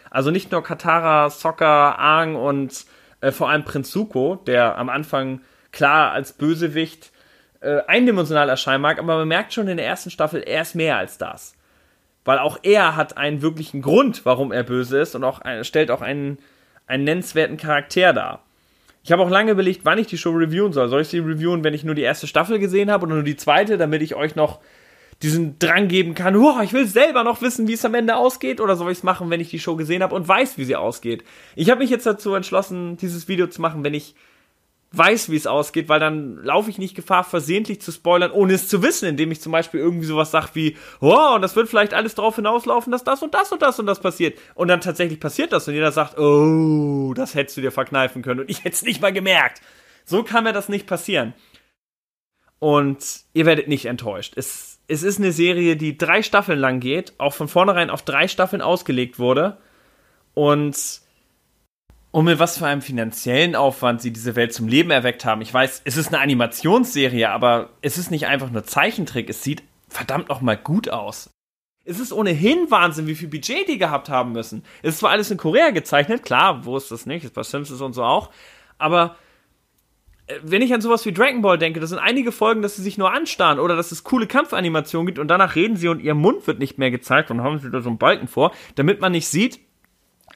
Also 0.09 0.31
nicht 0.31 0.51
nur 0.51 0.63
Katara, 0.63 1.29
Sokka, 1.29 1.95
Aang 1.95 2.35
und 2.35 2.85
äh, 3.21 3.31
vor 3.31 3.49
allem 3.49 3.63
Prinz 3.63 3.89
Zuko, 3.89 4.35
der 4.47 4.77
am 4.77 4.89
Anfang 4.89 5.41
klar 5.71 6.11
als 6.11 6.33
Bösewicht 6.33 7.11
äh, 7.61 7.79
eindimensional 7.87 8.49
erscheinen 8.49 8.81
mag, 8.81 8.99
aber 8.99 9.17
man 9.17 9.27
merkt 9.27 9.53
schon 9.53 9.67
in 9.67 9.77
der 9.77 9.87
ersten 9.87 10.11
Staffel, 10.11 10.43
er 10.43 10.61
ist 10.61 10.75
mehr 10.75 10.97
als 10.97 11.17
das. 11.17 11.55
Weil 12.25 12.39
auch 12.39 12.59
er 12.63 12.95
hat 12.95 13.17
einen 13.17 13.41
wirklichen 13.41 13.81
Grund, 13.81 14.25
warum 14.25 14.51
er 14.51 14.63
böse 14.63 14.99
ist 14.99 15.15
und 15.15 15.23
auch 15.23 15.41
stellt 15.63 15.91
auch 15.91 16.01
einen 16.01 16.37
einen 16.87 17.03
nennenswerten 17.05 17.57
Charakter 17.57 18.13
dar. 18.13 18.43
Ich 19.03 19.11
habe 19.11 19.21
auch 19.21 19.29
lange 19.29 19.51
überlegt, 19.51 19.83
wann 19.83 19.97
ich 19.97 20.07
die 20.07 20.17
Show 20.17 20.31
reviewen 20.31 20.71
soll. 20.71 20.87
Soll 20.87 21.01
ich 21.01 21.09
sie 21.09 21.19
reviewen, 21.19 21.63
wenn 21.63 21.73
ich 21.73 21.83
nur 21.83 21.95
die 21.95 22.01
erste 22.01 22.27
Staffel 22.27 22.59
gesehen 22.59 22.89
habe 22.89 23.05
oder 23.05 23.15
nur 23.15 23.23
die 23.23 23.35
zweite, 23.35 23.77
damit 23.77 24.01
ich 24.01 24.15
euch 24.15 24.35
noch 24.35 24.59
diesen 25.21 25.59
Drang 25.59 25.87
geben 25.87 26.15
kann, 26.15 26.35
oh, 26.35 26.59
ich 26.61 26.73
will 26.73 26.85
selber 26.85 27.23
noch 27.23 27.41
wissen, 27.41 27.67
wie 27.67 27.73
es 27.73 27.85
am 27.85 27.93
Ende 27.93 28.15
ausgeht, 28.15 28.59
oder 28.59 28.75
soll 28.75 28.91
ich 28.91 28.97
es 28.99 29.03
machen, 29.03 29.29
wenn 29.29 29.39
ich 29.39 29.49
die 29.49 29.59
Show 29.59 29.75
gesehen 29.75 30.03
habe 30.03 30.15
und 30.15 30.27
weiß, 30.27 30.57
wie 30.57 30.65
sie 30.65 30.75
ausgeht? 30.75 31.23
Ich 31.55 31.69
habe 31.69 31.79
mich 31.79 31.89
jetzt 31.89 32.05
dazu 32.05 32.33
entschlossen, 32.33 32.97
dieses 32.97 33.27
Video 33.27 33.47
zu 33.47 33.61
machen, 33.61 33.83
wenn 33.83 33.93
ich 33.93 34.15
weiß, 34.95 35.29
wie 35.31 35.35
es 35.35 35.47
ausgeht, 35.47 35.89
weil 35.89 35.99
dann 35.99 36.37
laufe 36.43 36.69
ich 36.69 36.77
nicht 36.77 36.95
Gefahr, 36.95 37.23
versehentlich 37.23 37.81
zu 37.81 37.91
spoilern, 37.91 38.31
ohne 38.31 38.53
es 38.53 38.67
zu 38.67 38.83
wissen, 38.83 39.09
indem 39.09 39.31
ich 39.31 39.41
zum 39.41 39.51
Beispiel 39.51 39.79
irgendwie 39.79 40.05
sowas 40.05 40.29
sage 40.29 40.49
wie, 40.53 40.77
oh, 41.01 41.33
und 41.35 41.41
das 41.41 41.55
wird 41.55 41.67
vielleicht 41.67 41.95
alles 41.95 42.13
darauf 42.13 42.35
hinauslaufen, 42.35 42.91
dass 42.91 43.03
das 43.03 43.23
und 43.23 43.33
das 43.33 43.51
und 43.51 43.63
das 43.63 43.79
und 43.79 43.87
das 43.87 43.99
passiert. 43.99 44.37
Und 44.53 44.67
dann 44.67 44.81
tatsächlich 44.81 45.19
passiert 45.19 45.51
das 45.51 45.67
und 45.67 45.73
jeder 45.73 45.91
sagt, 45.91 46.19
oh, 46.19 47.13
das 47.15 47.33
hättest 47.33 47.57
du 47.57 47.61
dir 47.61 47.71
verkneifen 47.71 48.21
können 48.21 48.41
und 48.41 48.51
ich 48.51 48.59
hätte 48.59 48.75
es 48.75 48.83
nicht 48.83 49.01
mal 49.01 49.11
gemerkt. 49.11 49.61
So 50.05 50.23
kann 50.23 50.43
mir 50.43 50.53
das 50.53 50.69
nicht 50.69 50.85
passieren. 50.85 51.33
Und 52.59 53.23
ihr 53.33 53.45
werdet 53.45 53.67
nicht 53.67 53.85
enttäuscht. 53.85 54.33
Es, 54.35 54.79
es 54.87 55.01
ist 55.01 55.19
eine 55.19 55.31
Serie, 55.31 55.75
die 55.75 55.97
drei 55.97 56.21
Staffeln 56.21 56.59
lang 56.59 56.79
geht, 56.79 57.13
auch 57.17 57.33
von 57.33 57.47
vornherein 57.47 57.89
auf 57.89 58.03
drei 58.03 58.27
Staffeln 58.27 58.61
ausgelegt 58.61 59.17
wurde. 59.17 59.57
Und 60.35 61.02
und 62.13 62.25
mit 62.25 62.37
was 62.37 62.59
für 62.59 62.67
einem 62.67 62.83
finanziellen 62.83 63.55
Aufwand 63.55 63.99
sie 63.99 64.13
diese 64.13 64.35
Welt 64.35 64.53
zum 64.53 64.67
Leben 64.67 64.91
erweckt 64.91 65.25
haben. 65.25 65.41
Ich 65.41 65.51
weiß, 65.51 65.81
es 65.83 65.97
ist 65.97 66.09
eine 66.09 66.21
Animationsserie, 66.21 67.27
aber 67.31 67.71
es 67.81 67.97
ist 67.97 68.11
nicht 68.11 68.27
einfach 68.27 68.51
nur 68.51 68.63
Zeichentrick. 68.63 69.31
Es 69.31 69.41
sieht 69.41 69.63
verdammt 69.89 70.29
noch 70.29 70.39
mal 70.39 70.55
gut 70.55 70.89
aus. 70.89 71.31
Es 71.85 71.99
ist 71.99 72.13
ohnehin 72.13 72.69
Wahnsinn, 72.69 73.07
wie 73.07 73.15
viel 73.15 73.29
Budget 73.29 73.67
die 73.67 73.79
gehabt 73.79 74.09
haben 74.09 74.31
müssen. 74.31 74.63
Es 74.83 74.93
ist 74.93 74.99
zwar 74.99 75.09
alles 75.09 75.31
in 75.31 75.37
Korea 75.37 75.71
gezeichnet, 75.71 76.21
klar, 76.23 76.65
wo 76.65 76.77
ist 76.77 76.91
das 76.91 77.07
nicht? 77.07 77.25
Ist 77.25 77.33
bei 77.33 77.41
Simpsons 77.41 77.81
und 77.81 77.93
so 77.93 78.03
auch. 78.03 78.29
Aber 78.77 79.15
äh, 80.27 80.35
wenn 80.43 80.61
ich 80.61 80.71
an 80.71 80.81
sowas 80.81 81.03
wie 81.07 81.13
Dragon 81.13 81.41
Ball 81.41 81.57
denke, 81.57 81.79
das 81.79 81.89
sind 81.89 81.97
einige 81.97 82.31
Folgen, 82.31 82.61
dass 82.61 82.75
sie 82.75 82.83
sich 82.83 82.99
nur 82.99 83.11
anstarren 83.11 83.57
oder 83.57 83.75
dass 83.75 83.91
es 83.91 84.03
coole 84.03 84.27
Kampfanimationen 84.27 85.07
gibt 85.07 85.17
und 85.17 85.29
danach 85.29 85.55
reden 85.55 85.77
sie 85.77 85.87
und 85.87 85.99
ihr 85.99 86.13
Mund 86.13 86.45
wird 86.45 86.59
nicht 86.59 86.77
mehr 86.77 86.91
gezeigt 86.91 87.31
und 87.31 87.41
haben 87.41 87.57
sie 87.57 87.71
da 87.71 87.81
so 87.81 87.89
einen 87.89 87.97
Balken 87.97 88.27
vor, 88.27 88.51
damit 88.75 89.01
man 89.01 89.13
nicht 89.13 89.27
sieht, 89.27 89.59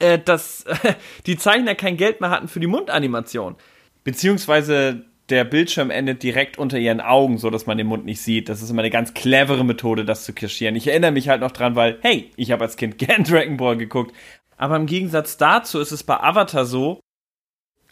äh, 0.00 0.18
dass 0.18 0.64
äh, 0.64 0.94
die 1.26 1.36
Zeichner 1.36 1.74
kein 1.74 1.96
Geld 1.96 2.20
mehr 2.20 2.30
hatten 2.30 2.48
für 2.48 2.60
die 2.60 2.66
Mundanimation. 2.66 3.56
Beziehungsweise 4.04 5.04
der 5.28 5.44
Bildschirm 5.44 5.90
endet 5.90 6.22
direkt 6.22 6.58
unter 6.58 6.78
ihren 6.78 7.00
Augen, 7.00 7.38
so 7.38 7.50
dass 7.50 7.66
man 7.66 7.76
den 7.76 7.86
Mund 7.86 8.04
nicht 8.04 8.22
sieht. 8.22 8.48
Das 8.48 8.62
ist 8.62 8.70
immer 8.70 8.80
eine 8.82 8.90
ganz 8.90 9.12
clevere 9.12 9.64
Methode, 9.64 10.04
das 10.04 10.24
zu 10.24 10.32
kaschieren. 10.32 10.76
Ich 10.76 10.86
erinnere 10.86 11.12
mich 11.12 11.28
halt 11.28 11.40
noch 11.40 11.50
dran, 11.50 11.76
weil, 11.76 11.98
hey, 12.00 12.30
ich 12.36 12.50
habe 12.50 12.64
als 12.64 12.76
Kind 12.76 12.98
gern 12.98 13.24
Dragon 13.24 13.56
Ball 13.56 13.76
geguckt. 13.76 14.14
Aber 14.56 14.76
im 14.76 14.86
Gegensatz 14.86 15.36
dazu 15.36 15.78
ist 15.78 15.92
es 15.92 16.02
bei 16.02 16.18
Avatar 16.18 16.64
so, 16.64 17.00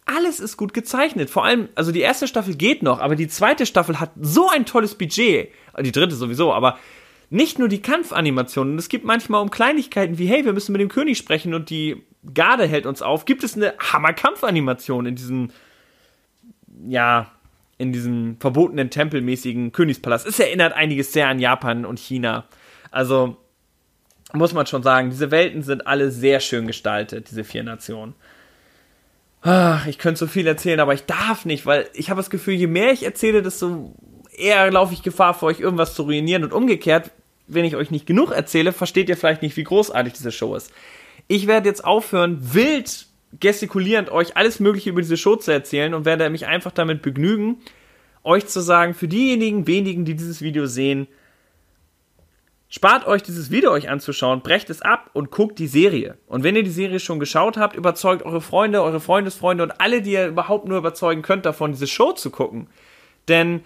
alles 0.06 0.40
ist 0.40 0.56
gut 0.56 0.72
gezeichnet. 0.72 1.30
Vor 1.30 1.44
allem, 1.44 1.68
also 1.74 1.92
die 1.92 2.00
erste 2.00 2.28
Staffel 2.28 2.54
geht 2.54 2.82
noch, 2.82 3.00
aber 3.00 3.16
die 3.16 3.28
zweite 3.28 3.66
Staffel 3.66 4.00
hat 4.00 4.12
so 4.20 4.48
ein 4.48 4.64
tolles 4.64 4.94
Budget. 4.94 5.50
Die 5.80 5.92
dritte 5.92 6.14
sowieso, 6.14 6.52
aber 6.52 6.78
nicht 7.30 7.58
nur 7.58 7.68
die 7.68 7.82
Kampfanimationen, 7.82 8.78
es 8.78 8.88
gibt 8.88 9.04
manchmal 9.04 9.42
um 9.42 9.50
Kleinigkeiten 9.50 10.18
wie, 10.18 10.26
hey, 10.26 10.44
wir 10.44 10.52
müssen 10.52 10.72
mit 10.72 10.80
dem 10.80 10.88
König 10.88 11.18
sprechen 11.18 11.54
und 11.54 11.70
die 11.70 12.02
Garde 12.34 12.66
hält 12.66 12.86
uns 12.86 13.02
auf, 13.02 13.24
gibt 13.24 13.44
es 13.44 13.56
eine 13.56 13.74
Hammer-Kampfanimation 13.78 15.06
in 15.06 15.16
diesem, 15.16 15.50
ja, 16.86 17.30
in 17.78 17.92
diesem 17.92 18.36
verbotenen 18.40 18.90
tempelmäßigen 18.90 19.72
Königspalast. 19.72 20.26
Es 20.26 20.38
erinnert 20.38 20.72
einiges 20.72 21.12
sehr 21.12 21.28
an 21.28 21.38
Japan 21.38 21.84
und 21.84 21.98
China. 21.98 22.44
Also, 22.90 23.36
muss 24.32 24.54
man 24.54 24.66
schon 24.66 24.82
sagen, 24.82 25.10
diese 25.10 25.30
Welten 25.30 25.62
sind 25.62 25.86
alle 25.86 26.10
sehr 26.10 26.40
schön 26.40 26.66
gestaltet, 26.66 27.30
diese 27.30 27.44
vier 27.44 27.62
Nationen. 27.62 28.14
Ach, 29.42 29.86
ich 29.86 29.98
könnte 29.98 30.18
so 30.18 30.26
viel 30.26 30.46
erzählen, 30.46 30.80
aber 30.80 30.94
ich 30.94 31.04
darf 31.04 31.44
nicht, 31.44 31.66
weil 31.66 31.88
ich 31.92 32.10
habe 32.10 32.18
das 32.18 32.30
Gefühl, 32.30 32.54
je 32.54 32.66
mehr 32.66 32.92
ich 32.92 33.04
erzähle, 33.04 33.42
desto 33.42 33.94
eher 34.38 34.70
laufe 34.70 34.94
ich 34.94 35.02
Gefahr, 35.02 35.34
für 35.34 35.46
euch 35.46 35.60
irgendwas 35.60 35.94
zu 35.94 36.02
ruinieren 36.02 36.44
und 36.44 36.52
umgekehrt, 36.52 37.10
wenn 37.46 37.64
ich 37.64 37.76
euch 37.76 37.90
nicht 37.90 38.06
genug 38.06 38.32
erzähle, 38.32 38.72
versteht 38.72 39.08
ihr 39.08 39.16
vielleicht 39.16 39.42
nicht, 39.42 39.56
wie 39.56 39.64
großartig 39.64 40.12
diese 40.12 40.32
Show 40.32 40.54
ist. 40.54 40.72
Ich 41.28 41.46
werde 41.46 41.68
jetzt 41.68 41.84
aufhören, 41.84 42.38
wild 42.54 43.06
gestikulierend 43.40 44.10
euch 44.10 44.36
alles 44.36 44.60
Mögliche 44.60 44.90
über 44.90 45.02
diese 45.02 45.16
Show 45.16 45.36
zu 45.36 45.52
erzählen 45.52 45.94
und 45.94 46.04
werde 46.04 46.28
mich 46.30 46.46
einfach 46.46 46.72
damit 46.72 47.02
begnügen, 47.02 47.58
euch 48.24 48.46
zu 48.46 48.60
sagen, 48.60 48.94
für 48.94 49.08
diejenigen 49.08 49.66
wenigen, 49.66 50.04
die 50.04 50.14
dieses 50.14 50.40
Video 50.40 50.66
sehen, 50.66 51.06
spart 52.68 53.06
euch 53.06 53.22
dieses 53.22 53.50
Video 53.50 53.70
euch 53.70 53.88
anzuschauen, 53.88 54.40
brecht 54.40 54.70
es 54.70 54.82
ab 54.82 55.10
und 55.12 55.30
guckt 55.30 55.58
die 55.58 55.68
Serie. 55.68 56.16
Und 56.26 56.42
wenn 56.42 56.56
ihr 56.56 56.64
die 56.64 56.70
Serie 56.70 56.98
schon 56.98 57.20
geschaut 57.20 57.56
habt, 57.56 57.76
überzeugt 57.76 58.24
eure 58.24 58.40
Freunde, 58.40 58.82
eure 58.82 59.00
Freundesfreunde 59.00 59.62
und 59.62 59.80
alle, 59.80 60.02
die 60.02 60.12
ihr 60.12 60.28
überhaupt 60.28 60.66
nur 60.66 60.78
überzeugen 60.78 61.22
könnt, 61.22 61.46
davon 61.46 61.72
diese 61.72 61.86
Show 61.86 62.12
zu 62.12 62.30
gucken. 62.30 62.68
Denn 63.28 63.60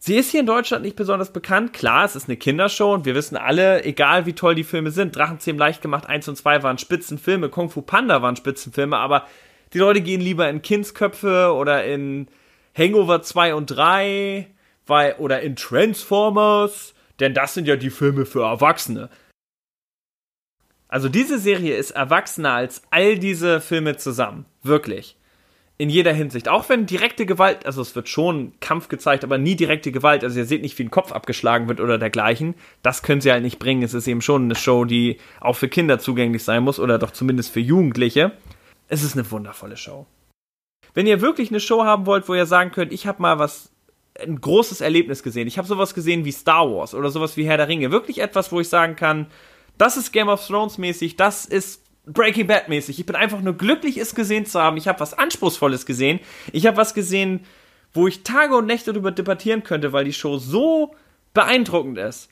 Sie 0.00 0.14
ist 0.14 0.30
hier 0.30 0.40
in 0.40 0.46
Deutschland 0.46 0.84
nicht 0.84 0.96
besonders 0.96 1.32
bekannt. 1.32 1.72
Klar, 1.72 2.04
es 2.04 2.14
ist 2.14 2.28
eine 2.28 2.36
Kindershow 2.36 2.94
und 2.94 3.04
wir 3.04 3.16
wissen 3.16 3.36
alle, 3.36 3.84
egal 3.84 4.26
wie 4.26 4.32
toll 4.32 4.54
die 4.54 4.64
Filme 4.64 4.92
sind, 4.92 5.16
Drachenzähmen 5.16 5.58
leicht 5.58 5.82
gemacht 5.82 6.06
1 6.06 6.28
und 6.28 6.36
2 6.36 6.62
waren 6.62 6.78
Spitzenfilme, 6.78 7.48
Kung 7.48 7.68
Fu 7.68 7.82
Panda 7.82 8.22
waren 8.22 8.36
Spitzenfilme, 8.36 8.96
aber 8.96 9.26
die 9.72 9.78
Leute 9.78 10.00
gehen 10.00 10.20
lieber 10.20 10.48
in 10.48 10.62
Kindsköpfe 10.62 11.52
oder 11.52 11.84
in 11.84 12.28
Hangover 12.76 13.22
2 13.22 13.54
und 13.54 13.66
3 13.66 14.46
weil, 14.86 15.16
oder 15.18 15.42
in 15.42 15.56
Transformers, 15.56 16.94
denn 17.20 17.34
das 17.34 17.54
sind 17.54 17.66
ja 17.66 17.76
die 17.76 17.90
Filme 17.90 18.24
für 18.24 18.44
Erwachsene. 18.44 19.10
Also 20.86 21.08
diese 21.08 21.38
Serie 21.38 21.76
ist 21.76 21.90
erwachsener 21.90 22.52
als 22.52 22.82
all 22.90 23.18
diese 23.18 23.60
Filme 23.60 23.96
zusammen. 23.96 24.46
Wirklich 24.62 25.18
in 25.80 25.90
jeder 25.90 26.12
Hinsicht. 26.12 26.48
Auch 26.48 26.68
wenn 26.68 26.86
direkte 26.86 27.24
Gewalt, 27.24 27.64
also 27.64 27.80
es 27.80 27.94
wird 27.94 28.08
schon 28.08 28.52
Kampf 28.58 28.88
gezeigt, 28.88 29.22
aber 29.22 29.38
nie 29.38 29.54
direkte 29.54 29.92
Gewalt. 29.92 30.24
Also 30.24 30.40
ihr 30.40 30.44
seht 30.44 30.62
nicht, 30.62 30.76
wie 30.78 30.82
ein 30.82 30.90
Kopf 30.90 31.12
abgeschlagen 31.12 31.68
wird 31.68 31.80
oder 31.80 31.98
dergleichen. 31.98 32.56
Das 32.82 33.02
können 33.02 33.20
sie 33.20 33.30
halt 33.30 33.44
nicht 33.44 33.60
bringen. 33.60 33.84
Es 33.84 33.94
ist 33.94 34.08
eben 34.08 34.20
schon 34.20 34.44
eine 34.44 34.56
Show, 34.56 34.84
die 34.84 35.18
auch 35.40 35.54
für 35.54 35.68
Kinder 35.68 36.00
zugänglich 36.00 36.42
sein 36.42 36.64
muss 36.64 36.80
oder 36.80 36.98
doch 36.98 37.12
zumindest 37.12 37.52
für 37.52 37.60
Jugendliche. 37.60 38.32
Es 38.88 39.04
ist 39.04 39.16
eine 39.16 39.30
wundervolle 39.30 39.76
Show. 39.76 40.06
Wenn 40.94 41.06
ihr 41.06 41.20
wirklich 41.20 41.50
eine 41.50 41.60
Show 41.60 41.84
haben 41.84 42.06
wollt, 42.06 42.28
wo 42.28 42.34
ihr 42.34 42.46
sagen 42.46 42.72
könnt, 42.72 42.92
ich 42.92 43.06
habe 43.06 43.22
mal 43.22 43.38
was 43.38 43.70
ein 44.18 44.40
großes 44.40 44.80
Erlebnis 44.80 45.22
gesehen. 45.22 45.46
Ich 45.46 45.58
habe 45.58 45.68
sowas 45.68 45.94
gesehen 45.94 46.24
wie 46.24 46.32
Star 46.32 46.68
Wars 46.68 46.92
oder 46.92 47.10
sowas 47.10 47.36
wie 47.36 47.46
Herr 47.46 47.56
der 47.56 47.68
Ringe. 47.68 47.92
Wirklich 47.92 48.18
etwas, 48.18 48.50
wo 48.50 48.58
ich 48.58 48.68
sagen 48.68 48.96
kann, 48.96 49.26
das 49.76 49.96
ist 49.96 50.10
Game 50.12 50.28
of 50.28 50.44
Thrones 50.44 50.76
mäßig, 50.76 51.14
das 51.14 51.46
ist 51.46 51.84
Breaking 52.12 52.46
Bad 52.46 52.68
mäßig. 52.68 52.98
Ich 52.98 53.06
bin 53.06 53.16
einfach 53.16 53.40
nur 53.40 53.54
glücklich, 53.54 53.98
es 53.98 54.14
gesehen 54.14 54.46
zu 54.46 54.60
haben. 54.60 54.76
Ich 54.76 54.88
habe 54.88 55.00
was 55.00 55.14
Anspruchsvolles 55.14 55.86
gesehen. 55.86 56.20
Ich 56.52 56.66
habe 56.66 56.76
was 56.76 56.94
gesehen, 56.94 57.40
wo 57.92 58.06
ich 58.06 58.22
Tage 58.22 58.56
und 58.56 58.66
Nächte 58.66 58.92
darüber 58.92 59.10
debattieren 59.10 59.62
könnte, 59.62 59.92
weil 59.92 60.04
die 60.04 60.12
Show 60.12 60.38
so 60.38 60.94
beeindruckend 61.34 61.98
ist. 61.98 62.30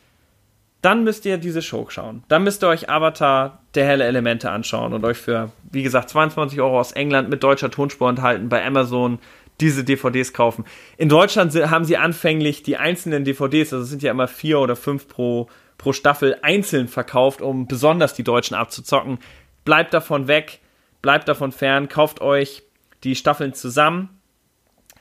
Dann 0.83 1.05
müsst 1.05 1.25
ihr 1.25 1.39
diese 1.39 1.63
Show 1.63 1.87
schauen. 1.89 2.23
Dann 2.29 2.45
müsst 2.45 2.63
ihr 2.63 2.69
euch 2.69 2.89
Avatar 2.89 3.63
der 3.75 3.87
helle 3.87 4.05
Elemente 4.05 4.51
anschauen 4.51 4.93
und 4.93 5.05
euch 5.05 5.19
für, 5.19 5.51
wie 5.73 5.83
gesagt, 5.83 6.11
22 6.11 6.61
Euro 6.61 6.79
aus 6.79 6.93
England 6.93 7.29
mit 7.29 7.43
deutscher 7.43 7.71
Tonspur 7.71 8.09
enthalten 8.09 8.49
bei 8.49 8.65
Amazon 8.65 9.19
diese 9.61 9.85
DVDs 9.85 10.33
kaufen. 10.33 10.65
In 10.99 11.09
Deutschland 11.09 11.55
haben 11.71 11.85
sie 11.85 11.97
anfänglich 11.97 12.63
die 12.63 12.77
einzelnen 12.77 13.25
DVDs, 13.25 13.73
also 13.73 13.85
es 13.85 13.91
sind 13.91 14.03
ja 14.03 14.11
immer 14.11 14.29
vier 14.29 14.61
oder 14.61 14.77
fünf 14.77 15.09
pro, 15.09 15.49
pro 15.79 15.93
Staffel, 15.93 16.37
einzeln 16.43 16.89
verkauft, 16.89 17.41
um 17.41 17.67
besonders 17.67 18.15
die 18.15 18.25
Deutschen 18.25 18.55
abzuzocken. 18.55 19.19
Bleibt 19.67 19.93
davon 19.93 20.29
weg, 20.29 20.61
bleibt 21.03 21.29
davon 21.29 21.53
fern, 21.53 21.91
kauft 21.91 22.23
euch 22.23 22.63
die 23.05 23.15
Staffeln 23.15 23.53
zusammen, 23.53 24.19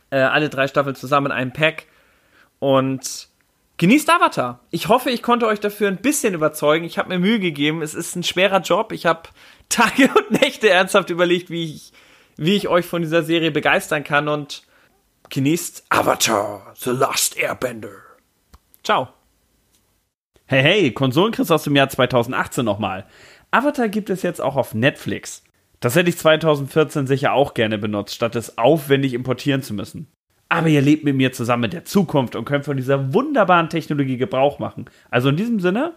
äh, 0.09 0.17
alle 0.17 0.49
drei 0.49 0.67
Staffeln 0.67 0.95
zusammen 0.95 1.27
in 1.27 1.31
einem 1.31 1.53
Pack 1.53 1.85
und 2.59 3.29
genießt 3.77 4.09
Avatar. 4.09 4.59
Ich 4.71 4.89
hoffe, 4.89 5.09
ich 5.09 5.23
konnte 5.23 5.47
euch 5.47 5.61
dafür 5.61 5.87
ein 5.87 6.01
bisschen 6.01 6.33
überzeugen. 6.33 6.83
Ich 6.83 6.97
habe 6.97 7.07
mir 7.07 7.19
Mühe 7.19 7.39
gegeben. 7.39 7.81
Es 7.81 7.93
ist 7.93 8.17
ein 8.17 8.23
schwerer 8.23 8.59
Job. 8.59 8.91
Ich 8.91 9.05
habe 9.05 9.29
Tage 9.69 10.09
und 10.13 10.41
Nächte 10.41 10.69
ernsthaft 10.69 11.09
überlegt, 11.09 11.49
wie 11.49 11.63
ich 11.63 11.93
wie 12.37 12.55
ich 12.55 12.67
euch 12.67 12.85
von 12.85 13.01
dieser 13.01 13.23
Serie 13.23 13.51
begeistern 13.51 14.03
kann 14.03 14.27
und 14.27 14.63
genießt 15.29 15.85
Avatar, 15.89 16.73
The 16.75 16.91
Last 16.91 17.37
Airbender. 17.37 17.97
Ciao. 18.83 19.09
Hey, 20.45 20.61
hey, 20.61 20.91
Konsolenchris 20.91 21.49
aus 21.49 21.63
dem 21.63 21.75
Jahr 21.75 21.89
2018 21.89 22.63
nochmal. 22.63 23.07
Avatar 23.55 23.87
gibt 23.87 24.09
es 24.09 24.21
jetzt 24.21 24.41
auch 24.41 24.57
auf 24.57 24.73
Netflix. 24.73 25.41
Das 25.79 25.95
hätte 25.95 26.09
ich 26.09 26.17
2014 26.17 27.07
sicher 27.07 27.31
auch 27.31 27.53
gerne 27.53 27.77
benutzt, 27.77 28.13
statt 28.13 28.35
es 28.35 28.57
aufwendig 28.57 29.13
importieren 29.13 29.61
zu 29.61 29.73
müssen. 29.73 30.07
Aber 30.49 30.67
ihr 30.67 30.81
lebt 30.81 31.05
mit 31.05 31.15
mir 31.15 31.31
zusammen 31.31 31.63
in 31.63 31.71
der 31.71 31.85
Zukunft 31.85 32.35
und 32.35 32.43
könnt 32.43 32.65
von 32.65 32.75
dieser 32.75 33.13
wunderbaren 33.13 33.69
Technologie 33.69 34.17
Gebrauch 34.17 34.59
machen. 34.59 34.89
Also 35.09 35.29
in 35.29 35.37
diesem 35.37 35.61
Sinne, 35.61 35.93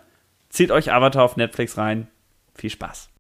zieht 0.51 0.71
euch 0.71 0.93
Avatar 0.93 1.25
auf 1.25 1.37
Netflix 1.37 1.77
rein. 1.77 2.07
Viel 2.55 2.71
Spaß. 2.71 3.11